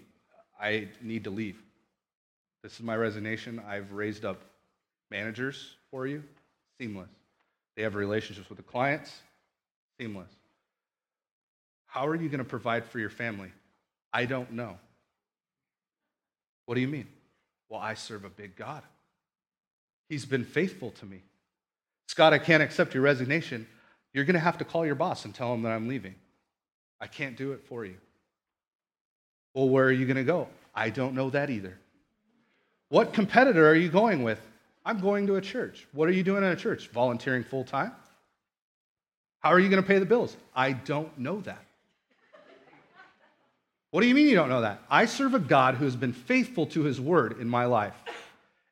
I 0.60 0.88
need 1.02 1.24
to 1.24 1.30
leave. 1.30 1.60
This 2.62 2.74
is 2.74 2.82
my 2.82 2.96
resignation. 2.96 3.60
I've 3.66 3.92
raised 3.92 4.24
up 4.24 4.40
managers 5.10 5.76
for 5.90 6.06
you. 6.06 6.22
Seamless. 6.80 7.10
They 7.76 7.82
have 7.82 7.94
relationships 7.94 8.48
with 8.48 8.58
the 8.58 8.64
clients. 8.64 9.20
Seamless. 10.00 10.30
How 11.96 12.06
are 12.08 12.14
you 12.14 12.28
going 12.28 12.40
to 12.40 12.44
provide 12.44 12.84
for 12.84 12.98
your 12.98 13.08
family? 13.08 13.50
I 14.12 14.26
don't 14.26 14.52
know. 14.52 14.76
What 16.66 16.74
do 16.74 16.82
you 16.82 16.88
mean? 16.88 17.06
Well, 17.70 17.80
I 17.80 17.94
serve 17.94 18.26
a 18.26 18.28
big 18.28 18.54
God. 18.54 18.82
He's 20.10 20.26
been 20.26 20.44
faithful 20.44 20.90
to 20.90 21.06
me. 21.06 21.22
Scott, 22.06 22.34
I 22.34 22.38
can't 22.38 22.62
accept 22.62 22.92
your 22.92 23.02
resignation. 23.02 23.66
You're 24.12 24.26
going 24.26 24.34
to 24.34 24.40
have 24.40 24.58
to 24.58 24.64
call 24.64 24.84
your 24.84 24.94
boss 24.94 25.24
and 25.24 25.34
tell 25.34 25.54
him 25.54 25.62
that 25.62 25.72
I'm 25.72 25.88
leaving. 25.88 26.14
I 27.00 27.06
can't 27.06 27.34
do 27.34 27.52
it 27.52 27.62
for 27.66 27.86
you. 27.86 27.96
Well, 29.54 29.70
where 29.70 29.86
are 29.86 29.92
you 29.92 30.04
going 30.04 30.18
to 30.18 30.22
go? 30.22 30.48
I 30.74 30.90
don't 30.90 31.14
know 31.14 31.30
that 31.30 31.48
either. 31.48 31.78
What 32.90 33.14
competitor 33.14 33.66
are 33.66 33.74
you 33.74 33.88
going 33.88 34.22
with? 34.22 34.40
I'm 34.84 35.00
going 35.00 35.26
to 35.28 35.36
a 35.36 35.40
church. 35.40 35.86
What 35.92 36.10
are 36.10 36.12
you 36.12 36.22
doing 36.22 36.44
at 36.44 36.52
a 36.52 36.56
church? 36.56 36.88
Volunteering 36.88 37.42
full 37.42 37.64
time? 37.64 37.92
How 39.40 39.48
are 39.50 39.58
you 39.58 39.70
going 39.70 39.82
to 39.82 39.88
pay 39.88 39.98
the 39.98 40.04
bills? 40.04 40.36
I 40.54 40.72
don't 40.72 41.16
know 41.18 41.40
that. 41.40 41.65
What 43.96 44.02
do 44.02 44.08
you 44.08 44.14
mean 44.14 44.28
you 44.28 44.34
don't 44.34 44.50
know 44.50 44.60
that? 44.60 44.82
I 44.90 45.06
serve 45.06 45.32
a 45.32 45.38
God 45.38 45.76
who 45.76 45.86
has 45.86 45.96
been 45.96 46.12
faithful 46.12 46.66
to 46.66 46.82
his 46.82 47.00
word 47.00 47.40
in 47.40 47.48
my 47.48 47.64
life. 47.64 47.94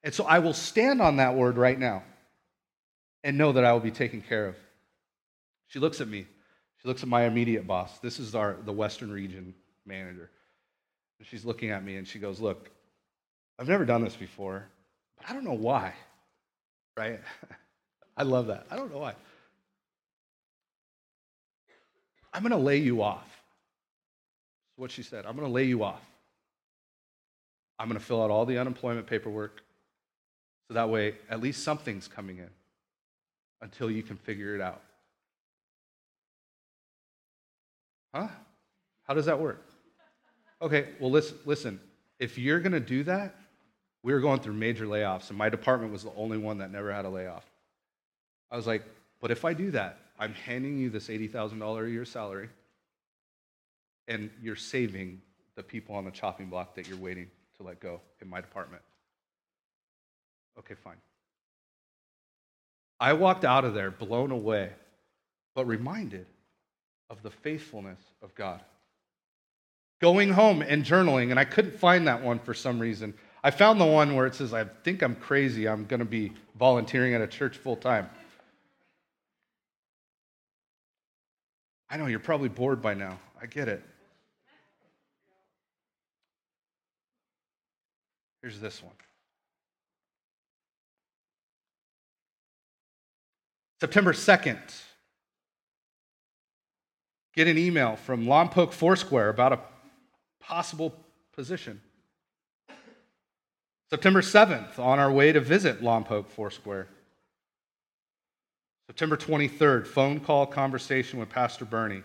And 0.03 0.13
so 0.13 0.25
I 0.25 0.41
will 0.41 0.53
stand 0.53 1.01
on 1.01 1.17
that 1.17 1.35
word 1.35 1.57
right 1.57 1.79
now 1.79 2.03
and 3.23 3.39
know 3.39 3.53
that 3.53 3.65
I 3.65 3.73
will 3.73 3.81
be 3.81 3.91
taken 3.91 4.21
care 4.21 4.49
of. 4.49 4.57
She 5.69 5.79
looks 5.79 6.03
at 6.03 6.09
me. 6.09 6.27
She 6.83 6.89
looks 6.89 7.03
at 7.03 7.09
my 7.09 7.25
immediate 7.25 7.67
boss. 7.67 7.99
This 8.01 8.21
is 8.21 8.35
our 8.35 8.59
the 8.67 8.73
Western 8.75 9.11
region 9.11 9.55
manager. 9.87 10.29
And 11.19 11.27
she's 11.27 11.43
looking 11.43 11.71
at 11.71 11.83
me 11.83 11.97
and 11.97 12.07
she 12.07 12.19
goes, 12.19 12.39
"Look, 12.39 12.71
I've 13.59 13.67
never 13.67 13.87
done 13.87 14.05
this 14.05 14.17
before, 14.17 14.67
but 15.17 15.31
I 15.31 15.33
don't 15.33 15.45
know 15.45 15.55
why." 15.55 15.95
Right? 16.99 17.21
I 18.19 18.25
love 18.25 18.49
that. 18.49 18.67
I 18.71 18.77
don't 18.77 18.93
know 18.93 18.99
why. 18.99 19.15
I'm 22.31 22.43
going 22.43 22.51
to 22.51 22.59
lay 22.59 22.77
you 22.77 23.01
off. 23.01 23.34
That's 24.75 24.81
what 24.81 24.91
she 24.91 25.05
said. 25.05 25.25
I'm 25.25 25.37
going 25.37 25.47
to 25.47 25.53
lay 25.53 25.65
you 25.65 25.85
off. 25.85 26.03
I'm 27.79 27.89
going 27.89 27.99
to 27.99 28.05
fill 28.05 28.23
out 28.23 28.31
all 28.31 28.45
the 28.45 28.59
unemployment 28.59 29.07
paperwork 29.07 29.63
so 30.67 30.75
that 30.75 30.89
way 30.89 31.15
at 31.31 31.41
least 31.41 31.63
something's 31.63 32.09
coming 32.09 32.39
in 32.39 32.51
until 33.63 33.89
you 33.91 34.03
can 34.03 34.17
figure 34.17 34.55
it 34.57 34.61
out. 34.61 34.81
Huh? 38.15 38.29
How 39.07 39.15
does 39.15 39.27
that 39.27 39.39
work? 39.39 39.65
Okay, 40.61 40.89
well, 40.99 41.11
listen, 41.11 41.37
listen. 41.45 41.81
If 42.19 42.39
you're 42.39 42.61
going 42.61 42.73
to 42.73 42.81
do 42.81 43.05
that, 43.05 43.35
we 44.03 44.13
were 44.13 44.21
going 44.21 44.41
through 44.41 44.55
major 44.55 44.87
layoffs, 44.87 45.31
and 45.31 45.39
my 45.39 45.49
department 45.49 45.93
was 45.93 46.05
the 46.05 46.13
only 46.17 46.39
one 46.39 46.59
that 46.59 46.71
never 46.71 46.93
had 46.93 47.05
a 47.05 47.09
layoff. 47.09 47.45
I 48.51 48.57
was 48.57 48.67
like, 48.67 48.83
but 49.21 49.31
if 49.31 49.45
I 49.45 49.53
do 49.53 49.71
that, 49.73 49.99
I'm 50.19 50.35
handing 50.35 50.79
you 50.79 50.91
this 50.91 51.09
$80,000 51.09 51.87
a 51.87 51.91
year 51.91 52.05
salary, 52.05 52.49
and 54.09 54.31
you're 54.43 54.57
saving 54.57 55.21
the 55.57 55.63
people 55.63 55.95
on 55.95 56.05
the 56.05 56.11
chopping 56.11 56.47
block 56.49 56.75
that 56.75 56.89
you're 56.89 56.99
waiting 56.99 57.29
to 57.57 57.63
let 57.63 57.81
go 57.81 58.01
in 58.21 58.29
my 58.29 58.41
department. 58.41 58.83
Okay, 60.59 60.75
fine. 60.75 60.97
I 63.01 63.13
walked 63.13 63.45
out 63.45 63.65
of 63.65 63.75
there 63.75 63.91
blown 63.91 64.31
away, 64.31 64.71
but 65.55 65.67
reminded 65.67 66.27
of 67.11 67.23
the 67.23 67.31
faithfulness 67.31 68.01
of 68.23 68.35
God. 68.35 68.61
Going 70.01 70.31
home 70.31 70.63
and 70.63 70.85
journaling, 70.85 71.31
and 71.31 71.39
I 71.39 71.45
couldn't 71.45 71.79
find 71.79 72.07
that 72.09 72.23
one 72.23 72.39
for 72.39 72.55
some 72.55 72.79
reason. 72.79 73.15
I 73.43 73.51
found 73.51 73.81
the 73.81 73.85
one 73.85 74.15
where 74.15 74.27
it 74.27 74.35
says, 74.35 74.55
I 74.55 74.65
think 74.65 75.03
I'm 75.03 75.15
crazy. 75.17 75.69
I'm 75.69 75.87
going 75.87 76.01
to 76.01 76.07
be 76.07 76.33
volunteering 76.59 77.15
at 77.15 77.21
a 77.21 77.27
church 77.27 77.57
full 77.57 77.77
time. 77.77 78.09
I 81.91 81.97
know 81.97 82.07
you're 82.07 82.19
probably 82.19 82.49
bored 82.49 82.83
by 82.83 82.95
now. 82.95 83.19
I 83.41 83.47
get 83.47 83.69
it. 83.69 83.83
Here's 88.45 88.61
this 88.61 88.83
one 88.83 88.93
September 93.81 94.13
2nd. 94.13 94.59
Get 97.35 97.49
an 97.49 97.57
email 97.57 97.97
from 97.97 98.27
Lompoc 98.27 98.75
Foursquare 98.75 99.31
about 99.31 99.55
a 99.55 99.61
possible 100.41 100.95
position. 101.35 101.81
September 103.89 104.21
7th, 104.21 104.79
on 104.79 104.99
our 104.99 105.11
way 105.11 105.33
to 105.33 105.41
visit 105.41 105.81
Lompoc 105.81 106.29
Foursquare. 106.29 106.89
September 108.89 109.17
23rd, 109.17 109.87
phone 109.87 110.21
call 110.21 110.45
conversation 110.45 111.19
with 111.19 111.31
Pastor 111.31 111.65
Bernie 111.65 112.03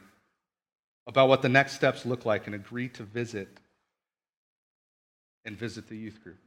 about 1.05 1.27
what 1.27 1.41
the 1.41 1.49
next 1.49 1.73
steps 1.73 2.05
look 2.05 2.25
like 2.25 2.45
and 2.45 2.55
agree 2.55 2.87
to 2.87 3.03
visit 3.03 3.59
and 5.49 5.57
visit 5.57 5.89
the 5.89 5.97
youth 5.97 6.23
group. 6.23 6.37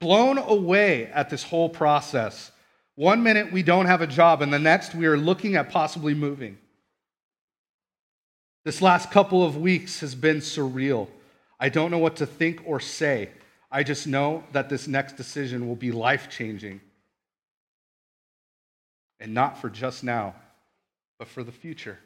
Blown 0.00 0.36
away 0.36 1.06
at 1.06 1.30
this 1.30 1.44
whole 1.44 1.68
process. 1.68 2.50
One 2.96 3.22
minute 3.22 3.52
we 3.52 3.62
don't 3.62 3.86
have 3.86 4.02
a 4.02 4.06
job, 4.08 4.42
and 4.42 4.52
the 4.52 4.58
next 4.58 4.96
we 4.96 5.06
are 5.06 5.16
looking 5.16 5.54
at 5.54 5.70
possibly 5.70 6.12
moving. 6.12 6.58
This 8.64 8.82
last 8.82 9.12
couple 9.12 9.44
of 9.44 9.56
weeks 9.56 10.00
has 10.00 10.16
been 10.16 10.38
surreal. 10.38 11.06
I 11.60 11.68
don't 11.68 11.92
know 11.92 11.98
what 11.98 12.16
to 12.16 12.26
think 12.26 12.62
or 12.66 12.80
say. 12.80 13.30
I 13.70 13.84
just 13.84 14.08
know 14.08 14.42
that 14.50 14.68
this 14.68 14.88
next 14.88 15.16
decision 15.16 15.68
will 15.68 15.76
be 15.76 15.92
life 15.92 16.28
changing. 16.28 16.80
And 19.20 19.34
not 19.34 19.60
for 19.60 19.70
just 19.70 20.02
now, 20.02 20.34
but 21.20 21.28
for 21.28 21.44
the 21.44 21.52
future. 21.52 22.00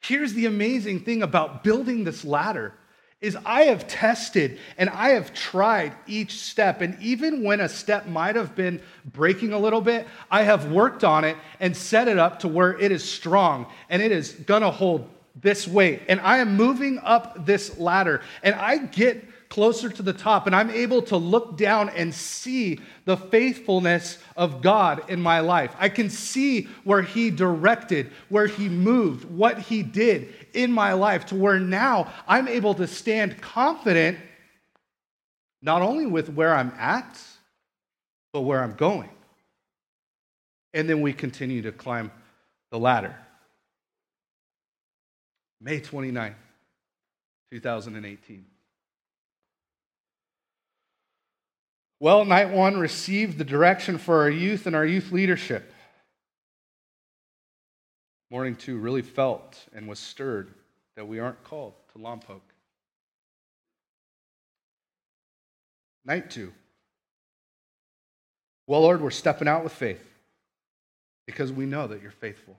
Here's 0.00 0.34
the 0.34 0.46
amazing 0.46 1.00
thing 1.00 1.22
about 1.22 1.62
building 1.62 2.02
this 2.02 2.24
ladder 2.24 2.74
is 3.24 3.36
I 3.46 3.64
have 3.64 3.88
tested 3.88 4.58
and 4.76 4.90
I 4.90 5.10
have 5.10 5.32
tried 5.32 5.94
each 6.06 6.40
step. 6.40 6.82
And 6.82 7.00
even 7.00 7.42
when 7.42 7.60
a 7.60 7.68
step 7.68 8.06
might 8.06 8.36
have 8.36 8.54
been 8.54 8.82
breaking 9.06 9.54
a 9.54 9.58
little 9.58 9.80
bit, 9.80 10.06
I 10.30 10.42
have 10.42 10.70
worked 10.70 11.04
on 11.04 11.24
it 11.24 11.36
and 11.58 11.74
set 11.74 12.06
it 12.06 12.18
up 12.18 12.40
to 12.40 12.48
where 12.48 12.78
it 12.78 12.92
is 12.92 13.02
strong 13.02 13.66
and 13.88 14.02
it 14.02 14.12
is 14.12 14.32
gonna 14.32 14.70
hold 14.70 15.08
this 15.40 15.66
weight. 15.66 16.02
And 16.06 16.20
I 16.20 16.38
am 16.38 16.54
moving 16.54 16.98
up 16.98 17.46
this 17.46 17.78
ladder. 17.78 18.20
And 18.42 18.54
I 18.54 18.76
get 18.76 19.24
closer 19.54 19.88
to 19.88 20.02
the 20.02 20.12
top, 20.12 20.48
and 20.48 20.56
I'm 20.56 20.70
able 20.70 21.00
to 21.02 21.16
look 21.16 21.56
down 21.56 21.88
and 21.90 22.12
see 22.12 22.80
the 23.04 23.16
faithfulness 23.16 24.18
of 24.36 24.62
God 24.62 25.08
in 25.08 25.20
my 25.20 25.38
life. 25.38 25.72
I 25.78 25.90
can 25.90 26.10
see 26.10 26.62
where 26.82 27.02
He 27.02 27.30
directed, 27.30 28.10
where 28.28 28.48
He 28.48 28.68
moved, 28.68 29.24
what 29.26 29.60
He 29.60 29.84
did 29.84 30.34
in 30.54 30.72
my 30.72 30.94
life, 30.94 31.26
to 31.26 31.36
where 31.36 31.60
now 31.60 32.12
I'm 32.26 32.48
able 32.48 32.74
to 32.74 32.88
stand 32.88 33.40
confident 33.40 34.18
not 35.62 35.82
only 35.82 36.06
with 36.06 36.30
where 36.30 36.52
I'm 36.52 36.72
at, 36.76 37.16
but 38.32 38.40
where 38.40 38.60
I'm 38.60 38.74
going. 38.74 39.10
And 40.72 40.90
then 40.90 41.00
we 41.00 41.12
continue 41.12 41.62
to 41.62 41.70
climb 41.70 42.10
the 42.72 42.78
ladder. 42.80 43.14
May 45.60 45.78
29, 45.78 46.34
2018. 47.52 48.46
Well, 52.04 52.26
night 52.26 52.50
one 52.50 52.76
received 52.76 53.38
the 53.38 53.44
direction 53.44 53.96
for 53.96 54.20
our 54.20 54.28
youth 54.28 54.66
and 54.66 54.76
our 54.76 54.84
youth 54.84 55.10
leadership. 55.10 55.72
Morning 58.30 58.56
two 58.56 58.76
really 58.76 59.00
felt 59.00 59.58
and 59.74 59.88
was 59.88 59.98
stirred 59.98 60.52
that 60.96 61.08
we 61.08 61.18
aren't 61.18 61.42
called 61.44 61.72
to 61.94 61.98
Lompoc. 61.98 62.42
Night 66.04 66.30
two. 66.30 66.52
Well, 68.66 68.82
Lord, 68.82 69.00
we're 69.00 69.08
stepping 69.08 69.48
out 69.48 69.64
with 69.64 69.72
faith 69.72 70.06
because 71.26 71.52
we 71.52 71.64
know 71.64 71.86
that 71.86 72.02
you're 72.02 72.10
faithful. 72.10 72.58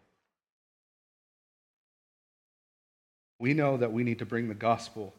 We 3.37 3.53
know 3.53 3.77
that 3.77 3.93
we 3.93 4.03
need 4.03 4.17
to 4.17 4.25
bring 4.25 4.47
the 4.47 4.55
gospel 4.55 5.13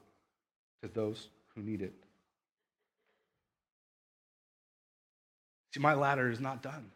to 0.83 0.89
those 0.89 1.29
who 1.55 1.63
need 1.63 1.81
it. 1.81 1.95
See, 5.77 5.83
my 5.83 5.93
ladder 5.93 6.31
is 6.31 6.41
not 6.41 6.63
done, 6.63 6.91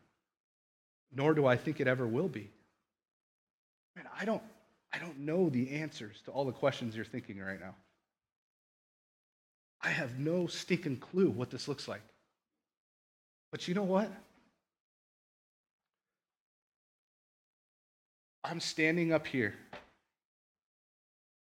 nor 1.14 1.34
do 1.34 1.44
I 1.44 1.54
think 1.54 1.80
it 1.80 1.86
ever 1.86 2.06
will 2.06 2.28
be. 2.28 2.48
Man, 3.94 4.06
I 4.18 4.24
don't, 4.24 4.42
I 4.90 4.98
don't 4.98 5.18
know 5.18 5.50
the 5.50 5.70
answers 5.72 6.22
to 6.24 6.30
all 6.30 6.46
the 6.46 6.52
questions 6.52 6.96
you're 6.96 7.04
thinking 7.04 7.38
right 7.38 7.60
now. 7.60 7.74
I 9.82 9.90
have 9.90 10.18
no 10.18 10.46
stinking 10.46 10.96
clue 10.96 11.28
what 11.28 11.50
this 11.50 11.68
looks 11.68 11.88
like. 11.88 12.00
But 13.52 13.68
you 13.68 13.74
know 13.74 13.82
what? 13.82 14.10
I'm 18.42 18.60
standing 18.60 19.12
up 19.12 19.26
here 19.26 19.52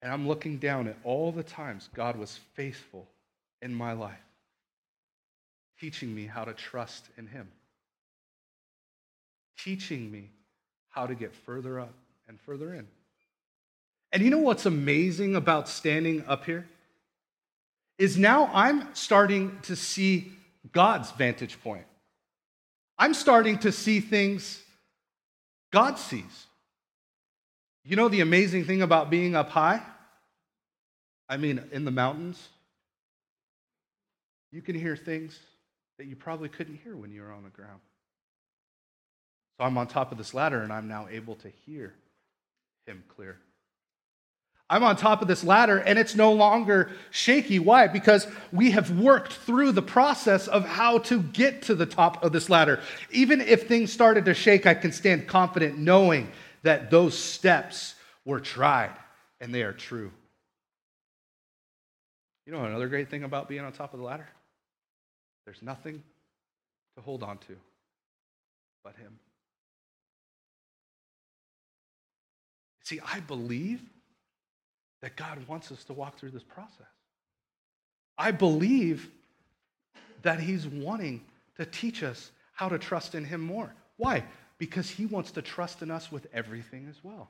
and 0.03 0.13
I'm 0.13 0.29
looking 0.29 0.59
down 0.59 0.89
at 0.89 0.99
all 1.05 1.33
the 1.33 1.43
times 1.43 1.89
God 1.95 2.17
was 2.17 2.39
faithful 2.53 3.09
in 3.63 3.75
my 3.75 3.93
life 3.95 4.21
teaching 5.85 6.15
me 6.15 6.25
how 6.25 6.47
to 6.47 6.55
trust 6.55 7.11
in 7.19 7.27
Him, 7.27 7.47
teaching 9.59 10.11
me 10.11 10.31
how 10.89 11.07
to 11.07 11.15
get 11.15 11.35
further 11.35 11.79
up 11.79 11.93
and 12.27 12.41
further 12.41 12.73
in. 12.73 12.87
And 14.11 14.23
you 14.23 14.31
know 14.31 14.39
what's 14.39 14.65
amazing 14.65 15.37
about 15.37 15.69
standing 15.69 16.25
up 16.27 16.47
here? 16.47 16.67
Is 17.99 18.17
now 18.17 18.51
I'm 18.55 18.95
starting 18.95 19.59
to 19.65 19.77
see 19.77 20.33
God's 20.73 21.11
vantage 21.11 21.63
point. 21.63 21.85
I'm 22.99 23.13
starting 23.13 23.59
to 23.59 23.71
see 23.71 24.01
things 24.01 24.63
God 25.71 25.99
sees. 25.99 26.47
You 27.85 27.97
know 27.97 28.09
the 28.09 28.23
amazing 28.23 28.65
thing 28.65 28.81
about 28.81 29.11
being 29.11 29.37
up 29.37 29.51
high? 29.51 29.83
I 31.29 31.37
mean, 31.37 31.63
in 31.73 31.85
the 31.85 31.91
mountains, 31.91 32.49
you 34.51 34.63
can 34.63 34.75
hear 34.75 34.97
things 34.97 35.39
that 35.99 36.07
you 36.07 36.17
probably 36.17 36.49
couldn't 36.49 36.81
hear 36.83 36.97
when 36.97 37.11
you 37.11 37.23
were 37.23 37.33
on 37.33 37.45
the 37.45 37.51
ground. 37.51 37.81
So 39.59 39.65
I'm 39.65 39.79
on 39.79 39.87
top 39.87 40.11
of 40.11 40.19
this 40.19 40.35
ladder 40.35 40.63
and 40.63 40.73
I'm 40.73 40.89
now 40.89 41.07
able 41.11 41.37
to 41.37 41.49
hear 41.65 41.95
him 42.87 43.05
clear. 43.09 43.39
I'm 44.69 44.83
on 44.83 44.97
top 44.97 45.21
of 45.23 45.29
this 45.29 45.45
ladder 45.45 45.79
and 45.79 45.99
it's 45.99 46.15
no 46.15 46.33
longer 46.33 46.91
shaky. 47.11 47.59
Why? 47.59 47.87
Because 47.87 48.27
we 48.51 48.71
have 48.73 48.99
worked 48.99 49.35
through 49.35 49.73
the 49.73 49.83
process 49.83 50.49
of 50.49 50.65
how 50.65 50.99
to 50.99 51.23
get 51.23 51.63
to 51.63 51.75
the 51.75 51.87
top 51.87 52.25
of 52.25 52.33
this 52.33 52.49
ladder. 52.49 52.81
Even 53.11 53.41
if 53.41 53.69
things 53.69 53.93
started 53.93 54.25
to 54.25 54.35
shake, 54.35 54.67
I 54.67 54.75
can 54.75 54.91
stand 54.91 55.29
confident 55.29 55.79
knowing 55.79 56.31
that 56.63 56.91
those 56.91 57.17
steps 57.17 57.95
were 58.25 58.41
tried 58.41 58.97
and 59.41 59.55
they 59.55 59.63
are 59.63 59.73
true. 59.73 60.11
You 62.47 62.53
know 62.53 62.65
another 62.65 62.89
great 62.89 63.11
thing 63.11 63.23
about 63.23 63.49
being 63.49 63.65
on 63.65 63.73
top 63.73 63.93
of 63.93 64.01
the 64.01 64.07
ladder? 64.07 64.29
There's 65.45 65.63
nothing 65.63 66.03
to 66.97 67.03
hold 67.03 67.23
on 67.23 67.39
to 67.39 67.57
but 68.83 68.97
Him. 68.97 69.19
See, 72.83 73.01
I 73.01 73.21
believe 73.21 73.81
that 75.01 75.17
God 75.17 75.47
wants 75.49 75.73
us 75.73 75.85
to 75.85 75.93
walk 75.93 76.19
through 76.19 76.31
this 76.31 76.43
process. 76.43 76.87
I 78.17 78.31
believe 78.31 79.11
that 80.23 80.39
He's 80.39 80.67
wanting 80.67 81.23
to 81.57 81.65
teach 81.67 82.03
us 82.03 82.31
how 82.53 82.69
to 82.69 82.79
trust 82.79 83.15
in 83.15 83.25
Him 83.25 83.41
more. 83.41 83.75
Why? 83.97 84.25
Because 84.59 84.89
He 84.89 85.07
wants 85.07 85.33
to 85.33 85.43
trust 85.43 85.83
in 85.83 85.91
us 85.91 86.13
with 86.13 86.27
everything 86.33 86.87
as 86.89 86.97
well. 87.03 87.29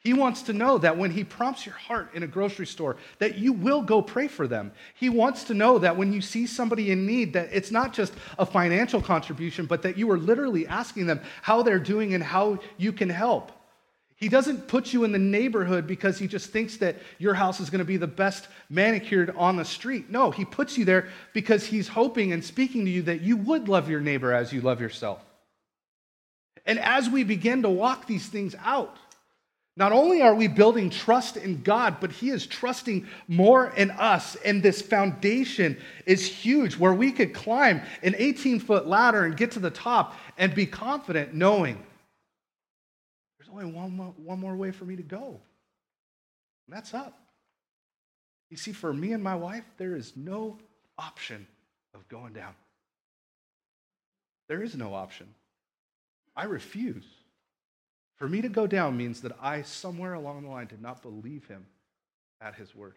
He 0.00 0.14
wants 0.14 0.42
to 0.44 0.54
know 0.54 0.78
that 0.78 0.96
when 0.96 1.10
he 1.10 1.24
prompts 1.24 1.66
your 1.66 1.74
heart 1.74 2.14
in 2.14 2.22
a 2.22 2.26
grocery 2.26 2.66
store, 2.66 2.96
that 3.18 3.36
you 3.36 3.52
will 3.52 3.82
go 3.82 4.00
pray 4.00 4.28
for 4.28 4.48
them. 4.48 4.72
He 4.94 5.10
wants 5.10 5.44
to 5.44 5.54
know 5.54 5.78
that 5.78 5.96
when 5.96 6.10
you 6.12 6.22
see 6.22 6.46
somebody 6.46 6.90
in 6.90 7.04
need, 7.06 7.34
that 7.34 7.50
it's 7.52 7.70
not 7.70 7.92
just 7.92 8.14
a 8.38 8.46
financial 8.46 9.02
contribution, 9.02 9.66
but 9.66 9.82
that 9.82 9.98
you 9.98 10.10
are 10.10 10.18
literally 10.18 10.66
asking 10.66 11.06
them 11.06 11.20
how 11.42 11.62
they're 11.62 11.78
doing 11.78 12.14
and 12.14 12.24
how 12.24 12.60
you 12.78 12.94
can 12.94 13.10
help. 13.10 13.52
He 14.16 14.30
doesn't 14.30 14.68
put 14.68 14.92
you 14.92 15.04
in 15.04 15.12
the 15.12 15.18
neighborhood 15.18 15.86
because 15.86 16.18
he 16.18 16.26
just 16.26 16.50
thinks 16.50 16.78
that 16.78 16.96
your 17.18 17.34
house 17.34 17.60
is 17.60 17.68
going 17.68 17.80
to 17.80 17.86
be 17.86 17.98
the 17.98 18.06
best 18.06 18.48
manicured 18.70 19.34
on 19.36 19.56
the 19.56 19.64
street. 19.66 20.10
No, 20.10 20.30
he 20.30 20.46
puts 20.46 20.78
you 20.78 20.86
there 20.86 21.08
because 21.34 21.66
he's 21.66 21.88
hoping 21.88 22.32
and 22.32 22.42
speaking 22.42 22.86
to 22.86 22.90
you 22.90 23.02
that 23.02 23.20
you 23.20 23.36
would 23.36 23.68
love 23.68 23.90
your 23.90 24.00
neighbor 24.00 24.32
as 24.32 24.50
you 24.50 24.62
love 24.62 24.80
yourself. 24.80 25.22
And 26.64 26.78
as 26.78 27.08
we 27.08 27.24
begin 27.24 27.62
to 27.62 27.70
walk 27.70 28.06
these 28.06 28.26
things 28.26 28.54
out, 28.62 28.96
not 29.80 29.92
only 29.92 30.20
are 30.20 30.34
we 30.34 30.46
building 30.46 30.90
trust 30.90 31.38
in 31.38 31.62
God, 31.62 32.00
but 32.02 32.12
He 32.12 32.28
is 32.28 32.46
trusting 32.46 33.08
more 33.28 33.70
in 33.70 33.90
us. 33.92 34.36
And 34.44 34.62
this 34.62 34.82
foundation 34.82 35.78
is 36.04 36.26
huge 36.26 36.76
where 36.76 36.92
we 36.92 37.10
could 37.10 37.32
climb 37.32 37.80
an 38.02 38.14
18 38.18 38.60
foot 38.60 38.86
ladder 38.86 39.24
and 39.24 39.34
get 39.38 39.52
to 39.52 39.58
the 39.58 39.70
top 39.70 40.16
and 40.36 40.54
be 40.54 40.66
confident 40.66 41.32
knowing 41.32 41.82
there's 43.38 43.48
only 43.50 43.72
one 43.72 43.96
more, 43.96 44.14
one 44.18 44.38
more 44.38 44.54
way 44.54 44.70
for 44.70 44.84
me 44.84 44.96
to 44.96 45.02
go. 45.02 45.40
And 46.66 46.76
that's 46.76 46.92
up. 46.92 47.18
You 48.50 48.58
see, 48.58 48.72
for 48.72 48.92
me 48.92 49.14
and 49.14 49.24
my 49.24 49.34
wife, 49.34 49.64
there 49.78 49.96
is 49.96 50.12
no 50.14 50.58
option 50.98 51.46
of 51.94 52.06
going 52.08 52.34
down. 52.34 52.52
There 54.46 54.62
is 54.62 54.76
no 54.76 54.92
option. 54.92 55.26
I 56.36 56.44
refuse. 56.44 57.06
For 58.20 58.28
me 58.28 58.42
to 58.42 58.50
go 58.50 58.66
down 58.66 58.98
means 58.98 59.22
that 59.22 59.32
I, 59.40 59.62
somewhere 59.62 60.12
along 60.12 60.42
the 60.42 60.50
line, 60.50 60.66
did 60.66 60.82
not 60.82 61.00
believe 61.00 61.46
him 61.46 61.64
at 62.38 62.54
his 62.54 62.74
word. 62.74 62.96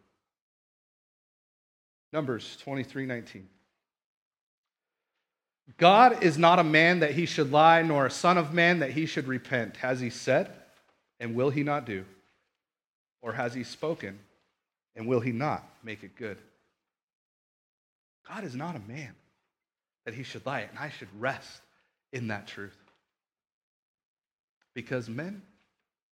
Numbers 2.11 2.57
23 2.57 3.05
19. 3.05 3.47
God 5.77 6.23
is 6.23 6.37
not 6.37 6.59
a 6.59 6.63
man 6.63 6.99
that 6.99 7.11
he 7.11 7.25
should 7.25 7.53
lie, 7.53 7.81
nor 7.83 8.05
a 8.05 8.11
son 8.11 8.37
of 8.37 8.53
man 8.53 8.79
that 8.79 8.91
he 8.91 9.05
should 9.05 9.29
repent. 9.29 9.77
Has 9.77 10.01
he 10.01 10.09
said, 10.09 10.51
and 11.21 11.35
will 11.35 11.49
he 11.49 11.63
not 11.63 11.85
do? 11.85 12.03
Or 13.21 13.31
has 13.31 13.53
he 13.53 13.63
spoken, 13.63 14.19
and 14.93 15.07
will 15.07 15.21
he 15.21 15.31
not 15.31 15.63
make 15.85 16.03
it 16.03 16.17
good? 16.17 16.37
God 18.27 18.43
is 18.43 18.55
not 18.55 18.75
a 18.75 18.91
man 18.91 19.15
that 20.03 20.13
he 20.13 20.23
should 20.23 20.45
lie, 20.45 20.61
and 20.61 20.77
I 20.77 20.89
should 20.89 21.07
rest 21.17 21.61
in 22.11 22.27
that 22.27 22.45
truth. 22.45 22.75
Because 24.73 25.09
men 25.09 25.41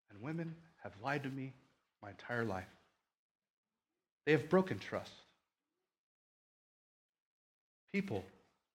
and 0.09 0.21
women 0.21 0.55
have 0.83 0.93
lied 1.03 1.23
to 1.23 1.29
me 1.29 1.53
my 2.01 2.09
entire 2.09 2.45
life. 2.45 2.67
They 4.25 4.31
have 4.33 4.49
broken 4.49 4.79
trust. 4.79 5.11
People 7.91 8.23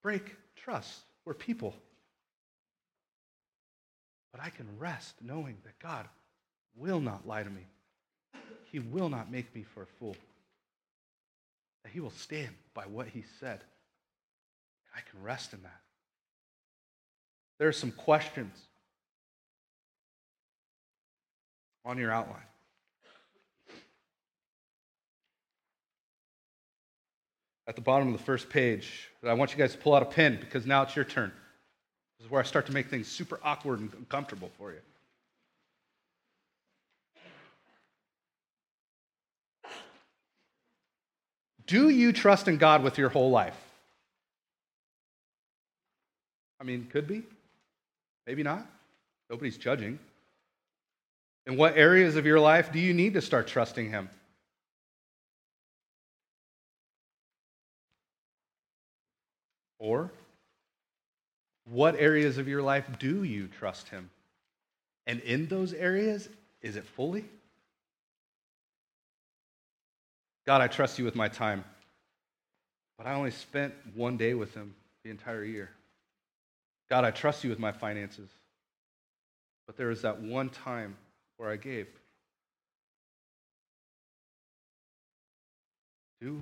break 0.01 0.35
trust. 0.55 1.01
We're 1.25 1.33
people. 1.33 1.73
But 4.31 4.43
I 4.43 4.49
can 4.49 4.67
rest 4.77 5.15
knowing 5.21 5.57
that 5.63 5.79
God 5.79 6.07
will 6.75 6.99
not 6.99 7.25
lie 7.25 7.43
to 7.43 7.49
me. 7.49 7.65
He 8.71 8.79
will 8.79 9.07
not 9.07 9.31
make 9.31 9.55
me 9.55 9.63
for 9.63 9.83
a 9.83 9.87
fool. 9.99 10.17
That 11.83 11.93
He 11.93 12.01
will 12.01 12.11
stand 12.11 12.49
by 12.73 12.83
what 12.83 13.07
He 13.07 13.23
said. 13.39 13.61
I 14.93 14.99
can 15.09 15.23
rest 15.23 15.53
in 15.53 15.61
that. 15.63 15.81
There 17.57 17.69
are 17.69 17.73
some 17.73 17.91
questions 17.91 18.57
on 21.85 21.97
your 21.97 22.11
outline. 22.11 22.41
At 27.67 27.75
the 27.75 27.81
bottom 27.81 28.07
of 28.07 28.17
the 28.17 28.23
first 28.23 28.49
page, 28.49 29.09
I 29.23 29.33
want 29.33 29.51
you 29.51 29.57
guys 29.57 29.71
to 29.71 29.77
pull 29.77 29.95
out 29.95 30.01
a 30.01 30.05
pen 30.05 30.37
because 30.39 30.65
now 30.65 30.83
it's 30.83 30.95
your 30.95 31.05
turn. 31.05 31.31
This 32.17 32.25
is 32.25 32.31
where 32.31 32.41
I 32.41 32.45
start 32.45 32.67
to 32.67 32.73
make 32.73 32.89
things 32.89 33.07
super 33.07 33.39
awkward 33.43 33.79
and 33.79 33.91
uncomfortable 33.93 34.51
for 34.57 34.71
you. 34.71 34.79
Do 41.67 41.89
you 41.89 42.13
trust 42.13 42.47
in 42.47 42.57
God 42.57 42.83
with 42.83 42.99
your 42.99 43.09
whole 43.09 43.31
life? 43.31 43.57
I 46.61 46.63
mean, 46.63 46.87
could 46.91 47.07
be, 47.07 47.23
maybe 48.27 48.43
not. 48.43 48.65
Nobody's 49.29 49.57
judging. 49.57 49.97
In 51.47 51.57
what 51.57 51.77
areas 51.77 52.15
of 52.15 52.25
your 52.25 52.39
life 52.39 52.71
do 52.71 52.79
you 52.79 52.93
need 52.93 53.13
to 53.13 53.21
start 53.21 53.47
trusting 53.47 53.89
Him? 53.89 54.09
Or 59.77 60.11
what 61.65 61.95
areas 61.95 62.37
of 62.37 62.47
your 62.47 62.61
life 62.61 62.85
do 62.97 63.23
you 63.23 63.47
trust 63.47 63.89
Him? 63.89 64.09
And 65.05 65.19
in 65.21 65.47
those 65.47 65.73
areas, 65.73 66.27
is 66.61 66.75
it 66.75 66.83
fully? 66.83 67.25
God, 70.47 70.61
I 70.61 70.67
trust 70.67 70.97
you 70.97 71.05
with 71.05 71.15
my 71.15 71.27
time, 71.27 71.63
but 72.97 73.05
I 73.05 73.13
only 73.13 73.31
spent 73.31 73.73
one 73.93 74.17
day 74.17 74.33
with 74.33 74.53
Him 74.55 74.73
the 75.03 75.11
entire 75.11 75.43
year. 75.43 75.69
God, 76.89 77.03
I 77.03 77.11
trust 77.11 77.43
you 77.43 77.49
with 77.51 77.59
my 77.59 77.71
finances, 77.71 78.29
but 79.67 79.77
there 79.77 79.87
was 79.87 80.01
that 80.03 80.19
one 80.19 80.49
time 80.49 80.95
where 81.37 81.49
I 81.49 81.57
gave. 81.57 81.87
Do 86.21 86.41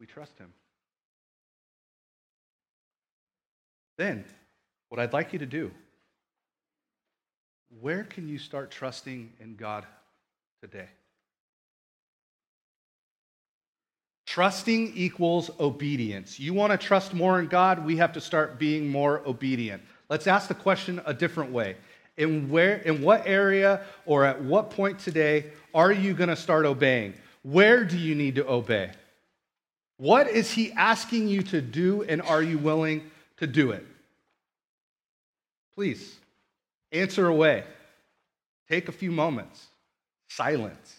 we 0.00 0.06
trust 0.06 0.36
him? 0.38 0.52
Then, 3.96 4.24
what 4.88 5.00
I'd 5.00 5.12
like 5.12 5.32
you 5.32 5.38
to 5.38 5.46
do, 5.46 5.70
where 7.80 8.04
can 8.04 8.28
you 8.28 8.38
start 8.38 8.70
trusting 8.70 9.32
in 9.40 9.56
God 9.56 9.86
today? 10.60 10.88
Trusting 14.26 14.92
equals 14.94 15.50
obedience. 15.58 16.38
You 16.38 16.52
want 16.52 16.72
to 16.72 16.78
trust 16.78 17.14
more 17.14 17.40
in 17.40 17.46
God, 17.46 17.84
we 17.84 17.96
have 17.96 18.12
to 18.12 18.20
start 18.20 18.58
being 18.58 18.88
more 18.88 19.22
obedient. 19.26 19.82
Let's 20.08 20.26
ask 20.26 20.48
the 20.48 20.54
question 20.54 21.00
a 21.06 21.14
different 21.14 21.52
way 21.52 21.76
in 22.16 22.50
where 22.50 22.76
in 22.76 23.02
what 23.02 23.26
area 23.26 23.82
or 24.04 24.24
at 24.24 24.42
what 24.42 24.70
point 24.70 24.98
today 24.98 25.46
are 25.74 25.92
you 25.92 26.14
going 26.14 26.28
to 26.28 26.36
start 26.36 26.64
obeying? 26.64 27.14
Where 27.42 27.84
do 27.84 27.98
you 27.98 28.14
need 28.14 28.36
to 28.36 28.48
obey? 28.48 28.90
What 29.98 30.28
is 30.28 30.50
he 30.50 30.72
asking 30.72 31.28
you 31.28 31.42
to 31.44 31.60
do 31.60 32.02
and 32.02 32.20
are 32.22 32.42
you 32.42 32.58
willing 32.58 33.10
to 33.38 33.46
do 33.46 33.70
it? 33.70 33.86
Please 35.74 36.16
answer 36.92 37.26
away. 37.26 37.64
Take 38.68 38.88
a 38.88 38.92
few 38.92 39.10
moments. 39.10 39.66
Silence. 40.28 40.96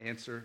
Answer 0.00 0.44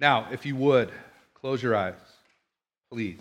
Now, 0.00 0.28
if 0.32 0.46
you 0.46 0.56
would, 0.56 0.90
close 1.34 1.62
your 1.62 1.76
eyes, 1.76 1.94
please. 2.90 3.20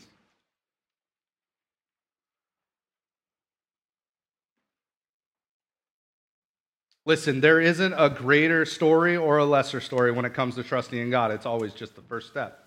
Listen, 7.06 7.42
there 7.42 7.60
isn't 7.60 7.94
a 7.98 8.10
greater 8.10 8.66
story 8.66 9.18
or 9.18 9.40
a 9.40 9.46
lesser 9.46 9.82
story 9.82 10.12
when 10.12 10.26
it 10.26 10.34
comes 10.34 10.56
to 10.56 10.64
trusting 10.64 10.98
in 10.98 11.10
God. 11.10 11.32
It's 11.32 11.46
always 11.46 11.74
just 11.74 11.96
the 11.96 12.02
first 12.02 12.28
step. 12.28 12.64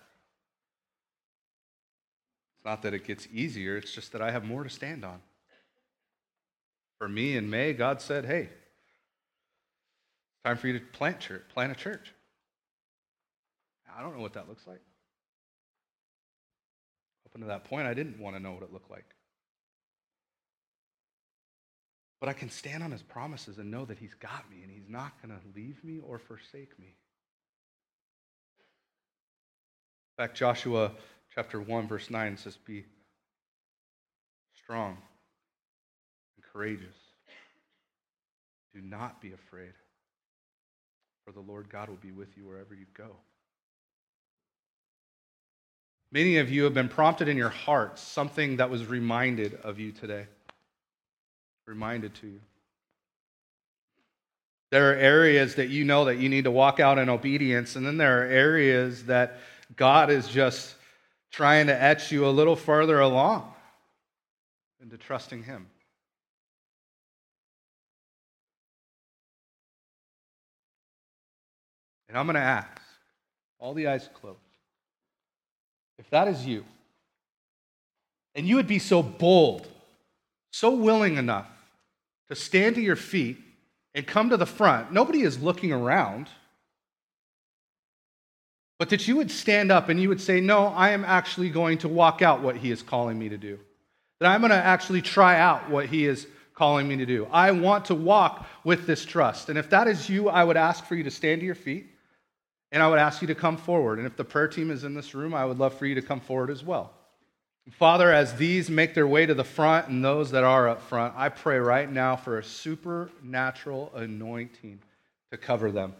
It's 2.56 2.64
not 2.64 2.82
that 2.82 2.92
it 2.92 3.06
gets 3.06 3.28
easier, 3.32 3.76
it's 3.76 3.92
just 3.92 4.12
that 4.12 4.20
I 4.20 4.30
have 4.30 4.44
more 4.44 4.64
to 4.64 4.70
stand 4.70 5.04
on. 5.04 5.20
For 6.98 7.08
me 7.08 7.36
in 7.36 7.48
May, 7.48 7.72
God 7.72 8.00
said, 8.00 8.24
hey, 8.24 8.50
time 10.44 10.56
for 10.56 10.66
you 10.66 10.78
to 10.78 10.84
plant, 10.86 11.20
church, 11.20 11.42
plant 11.54 11.72
a 11.72 11.74
church. 11.74 12.12
I 13.96 14.02
don't 14.02 14.16
know 14.16 14.22
what 14.22 14.34
that 14.34 14.48
looks 14.48 14.66
like. 14.66 14.80
Up 17.26 17.34
until 17.34 17.48
that 17.48 17.64
point, 17.64 17.86
I 17.86 17.94
didn't 17.94 18.18
want 18.18 18.36
to 18.36 18.42
know 18.42 18.52
what 18.52 18.62
it 18.62 18.72
looked 18.72 18.90
like. 18.90 19.04
But 22.20 22.28
I 22.28 22.32
can 22.34 22.50
stand 22.50 22.84
on 22.84 22.92
his 22.92 23.02
promises 23.02 23.58
and 23.58 23.70
know 23.70 23.84
that 23.84 23.98
he's 23.98 24.14
got 24.14 24.48
me 24.50 24.62
and 24.62 24.70
he's 24.70 24.88
not 24.88 25.12
going 25.20 25.36
to 25.36 25.44
leave 25.56 25.82
me 25.82 26.00
or 26.06 26.18
forsake 26.18 26.78
me. 26.78 26.94
In 30.16 30.24
fact, 30.24 30.36
Joshua 30.36 30.92
chapter 31.34 31.60
1, 31.60 31.88
verse 31.88 32.10
9 32.10 32.36
says, 32.36 32.56
Be 32.56 32.84
strong 34.54 34.98
and 36.36 36.44
courageous. 36.52 36.94
Do 38.72 38.80
not 38.80 39.20
be 39.20 39.32
afraid, 39.32 39.72
for 41.24 41.32
the 41.32 41.40
Lord 41.40 41.68
God 41.70 41.88
will 41.88 41.96
be 41.96 42.12
with 42.12 42.36
you 42.36 42.46
wherever 42.46 42.74
you 42.74 42.86
go. 42.96 43.16
Many 46.12 46.36
of 46.36 46.50
you 46.50 46.64
have 46.64 46.74
been 46.74 46.90
prompted 46.90 47.26
in 47.26 47.38
your 47.38 47.48
hearts 47.48 48.02
something 48.02 48.58
that 48.58 48.68
was 48.68 48.86
reminded 48.86 49.54
of 49.64 49.78
you 49.78 49.92
today 49.92 50.26
reminded 51.66 52.14
to 52.16 52.26
you. 52.26 52.40
There 54.70 54.90
are 54.90 54.94
areas 54.94 55.54
that 55.56 55.68
you 55.68 55.84
know 55.84 56.06
that 56.06 56.16
you 56.16 56.28
need 56.28 56.44
to 56.44 56.50
walk 56.50 56.80
out 56.80 56.98
in 56.98 57.08
obedience, 57.08 57.76
and 57.76 57.86
then 57.86 57.96
there 57.96 58.22
are 58.22 58.26
areas 58.26 59.04
that 59.04 59.38
God 59.76 60.10
is 60.10 60.28
just 60.28 60.74
trying 61.30 61.66
to 61.66 61.82
etch 61.82 62.12
you 62.12 62.26
a 62.26 62.30
little 62.30 62.56
further 62.56 63.00
along 63.00 63.52
into 64.80 64.98
trusting 64.98 65.44
Him. 65.44 65.66
And 72.08 72.18
I'm 72.18 72.26
going 72.26 72.34
to 72.34 72.40
ask, 72.40 72.80
all 73.58 73.72
the 73.72 73.86
eyes 73.86 74.08
closed, 74.12 74.38
if 76.02 76.10
that 76.10 76.26
is 76.26 76.44
you, 76.44 76.64
and 78.34 78.46
you 78.46 78.56
would 78.56 78.66
be 78.66 78.80
so 78.80 79.02
bold 79.02 79.68
so 80.50 80.74
willing 80.74 81.16
enough 81.16 81.46
to 82.28 82.34
stand 82.34 82.74
to 82.74 82.80
your 82.80 82.96
feet 82.96 83.38
and 83.94 84.06
come 84.06 84.30
to 84.30 84.36
the 84.36 84.46
front, 84.46 84.92
nobody 84.92 85.22
is 85.22 85.42
looking 85.42 85.72
around, 85.72 86.28
but 88.78 88.90
that 88.90 89.06
you 89.06 89.16
would 89.16 89.30
stand 89.30 89.70
up 89.70 89.88
and 89.88 90.00
you 90.00 90.08
would 90.08 90.20
say, 90.20 90.40
No, 90.40 90.66
I 90.66 90.90
am 90.90 91.04
actually 91.04 91.50
going 91.50 91.78
to 91.78 91.88
walk 91.88 92.20
out 92.20 92.42
what 92.42 92.56
He 92.56 92.70
is 92.70 92.82
calling 92.82 93.18
me 93.18 93.28
to 93.28 93.38
do. 93.38 93.60
That 94.20 94.30
I'm 94.30 94.40
going 94.40 94.50
to 94.50 94.56
actually 94.56 95.02
try 95.02 95.38
out 95.38 95.70
what 95.70 95.86
He 95.86 96.04
is 96.04 96.26
calling 96.54 96.88
me 96.88 96.96
to 96.96 97.06
do. 97.06 97.26
I 97.30 97.52
want 97.52 97.86
to 97.86 97.94
walk 97.94 98.44
with 98.64 98.86
this 98.86 99.04
trust. 99.04 99.48
And 99.48 99.58
if 99.58 99.70
that 99.70 99.88
is 99.88 100.08
you, 100.08 100.28
I 100.28 100.42
would 100.44 100.56
ask 100.56 100.84
for 100.84 100.96
you 100.96 101.04
to 101.04 101.10
stand 101.10 101.40
to 101.40 101.46
your 101.46 101.54
feet 101.54 101.86
and 102.72 102.82
I 102.82 102.88
would 102.88 102.98
ask 102.98 103.20
you 103.20 103.28
to 103.28 103.34
come 103.34 103.58
forward. 103.58 103.98
And 103.98 104.06
if 104.06 104.16
the 104.16 104.24
prayer 104.24 104.48
team 104.48 104.70
is 104.70 104.82
in 104.82 104.94
this 104.94 105.14
room, 105.14 105.34
I 105.34 105.44
would 105.44 105.58
love 105.58 105.74
for 105.74 105.86
you 105.86 105.94
to 105.94 106.02
come 106.02 106.20
forward 106.20 106.50
as 106.50 106.64
well. 106.64 106.90
Father, 107.70 108.10
as 108.10 108.34
these 108.34 108.68
make 108.68 108.94
their 108.94 109.06
way 109.06 109.24
to 109.24 109.34
the 109.34 109.44
front 109.44 109.86
and 109.86 110.04
those 110.04 110.32
that 110.32 110.42
are 110.42 110.68
up 110.68 110.82
front, 110.82 111.14
I 111.16 111.28
pray 111.28 111.58
right 111.58 111.90
now 111.90 112.16
for 112.16 112.38
a 112.38 112.44
supernatural 112.44 113.92
anointing 113.94 114.80
to 115.30 115.36
cover 115.36 115.70
them. 115.70 115.94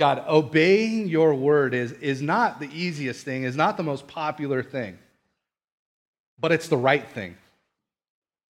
God, 0.00 0.24
obeying 0.26 1.08
your 1.08 1.34
word 1.34 1.72
is, 1.72 1.92
is 1.92 2.20
not 2.20 2.58
the 2.58 2.68
easiest 2.72 3.24
thing, 3.24 3.44
is 3.44 3.56
not 3.56 3.76
the 3.76 3.82
most 3.82 4.08
popular 4.08 4.62
thing, 4.62 4.98
but 6.38 6.52
it's 6.52 6.68
the 6.68 6.76
right 6.76 7.06
thing. 7.10 7.36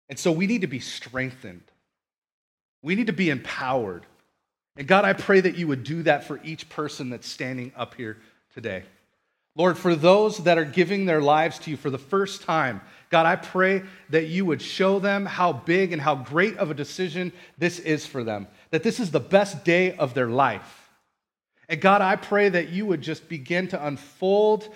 And 0.09 0.19
so 0.19 0.33
we 0.33 0.47
need 0.47 0.63
to 0.63 0.67
be 0.67 0.81
strengthened. 0.81 1.63
We 2.83 2.95
need 2.95 3.09
to 3.09 3.13
be 3.13 3.31
empowered. 3.31 4.07
And 4.77 4.87
God, 4.87 5.05
I 5.05 5.13
pray 5.13 5.41
that 5.41 5.57
you 5.57 5.69
would 5.69 5.85
do 5.85 6.03
that 6.03 6.25
for 6.25 6.41
each 6.43 6.69
person 6.69 7.11
that's 7.11 7.29
standing 7.29 7.73
up 7.77 7.95
here 7.95 8.19
today. 8.55 8.85
Lord, 9.55 9.79
for 9.79 9.95
those 9.95 10.39
that 10.45 10.59
are 10.59 10.67
giving 10.67 11.07
their 11.07 11.23
lives 11.23 11.59
to 11.61 11.71
you 11.71 11.79
for 11.79 11.89
the 11.89 11.97
first 11.99 12.43
time, 12.43 12.83
God, 13.09 13.25
I 13.25 13.37
pray 13.37 13.85
that 14.11 14.27
you 14.27 14.45
would 14.45 14.61
show 14.61 14.99
them 14.99 15.25
how 15.25 15.55
big 15.55 15.93
and 15.93 16.03
how 16.03 16.15
great 16.15 16.59
of 16.59 16.71
a 16.71 16.75
decision 16.75 17.33
this 17.57 17.79
is 17.79 18.05
for 18.05 18.23
them, 18.23 18.49
that 18.71 18.83
this 18.83 19.01
is 19.01 19.11
the 19.11 19.21
best 19.21 19.65
day 19.65 19.97
of 19.97 20.13
their 20.13 20.29
life. 20.29 20.91
And 21.71 21.81
God, 21.81 22.03
I 22.03 22.17
pray 22.17 22.51
that 22.51 22.69
you 22.69 22.85
would 22.85 23.01
just 23.01 23.31
begin 23.31 23.69
to 23.69 23.87
unfold 23.87 24.69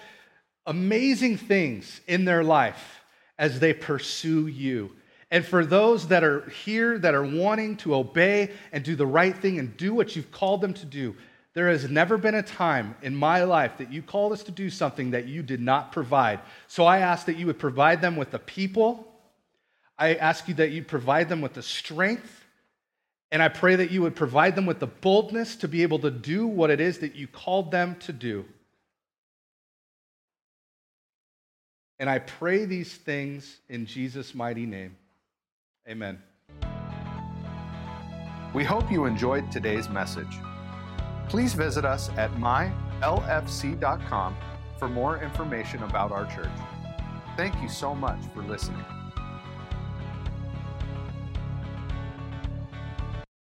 amazing 0.64 1.36
things 1.36 2.00
in 2.06 2.24
their 2.24 2.42
life 2.42 3.02
as 3.38 3.60
they 3.60 3.74
pursue 3.74 4.46
you. 4.46 4.92
And 5.30 5.44
for 5.44 5.64
those 5.64 6.08
that 6.08 6.24
are 6.24 6.48
here 6.50 6.98
that 6.98 7.14
are 7.14 7.24
wanting 7.24 7.76
to 7.78 7.94
obey 7.94 8.50
and 8.72 8.82
do 8.82 8.96
the 8.96 9.06
right 9.06 9.36
thing 9.36 9.58
and 9.58 9.76
do 9.76 9.94
what 9.94 10.16
you've 10.16 10.32
called 10.32 10.60
them 10.60 10.74
to 10.74 10.84
do, 10.84 11.14
there 11.54 11.68
has 11.68 11.88
never 11.88 12.16
been 12.16 12.34
a 12.34 12.42
time 12.42 12.96
in 13.02 13.14
my 13.14 13.44
life 13.44 13.78
that 13.78 13.92
you 13.92 14.02
called 14.02 14.32
us 14.32 14.42
to 14.44 14.52
do 14.52 14.70
something 14.70 15.10
that 15.10 15.26
you 15.26 15.42
did 15.42 15.60
not 15.60 15.92
provide. 15.92 16.40
So 16.68 16.84
I 16.84 16.98
ask 16.98 17.26
that 17.26 17.36
you 17.36 17.46
would 17.46 17.58
provide 17.58 18.00
them 18.00 18.16
with 18.16 18.30
the 18.30 18.38
people. 18.38 19.06
I 19.98 20.14
ask 20.14 20.48
you 20.48 20.54
that 20.54 20.70
you 20.70 20.82
provide 20.82 21.28
them 21.28 21.40
with 21.40 21.54
the 21.54 21.62
strength. 21.62 22.44
And 23.32 23.42
I 23.42 23.48
pray 23.48 23.76
that 23.76 23.92
you 23.92 24.02
would 24.02 24.16
provide 24.16 24.56
them 24.56 24.66
with 24.66 24.80
the 24.80 24.86
boldness 24.88 25.56
to 25.56 25.68
be 25.68 25.82
able 25.82 26.00
to 26.00 26.10
do 26.10 26.46
what 26.46 26.70
it 26.70 26.80
is 26.80 26.98
that 27.00 27.14
you 27.14 27.28
called 27.28 27.70
them 27.70 27.96
to 28.00 28.12
do. 28.12 28.44
And 32.00 32.08
I 32.08 32.18
pray 32.18 32.64
these 32.64 32.92
things 32.92 33.58
in 33.68 33.86
Jesus' 33.86 34.34
mighty 34.34 34.66
name. 34.66 34.96
Amen. 35.88 36.18
We 38.52 38.64
hope 38.64 38.90
you 38.90 39.04
enjoyed 39.04 39.50
today's 39.52 39.88
message 39.88 40.38
please 41.30 41.54
visit 41.54 41.84
us 41.84 42.10
at 42.16 42.30
mylfc.com 42.32 42.76
for 44.78 44.88
more 44.88 45.22
information 45.22 45.84
about 45.84 46.10
our 46.10 46.26
church. 46.26 46.50
Thank 47.36 47.54
you 47.62 47.68
so 47.68 47.94
much 47.94 48.18
for 48.34 48.42
listening. 48.42 48.84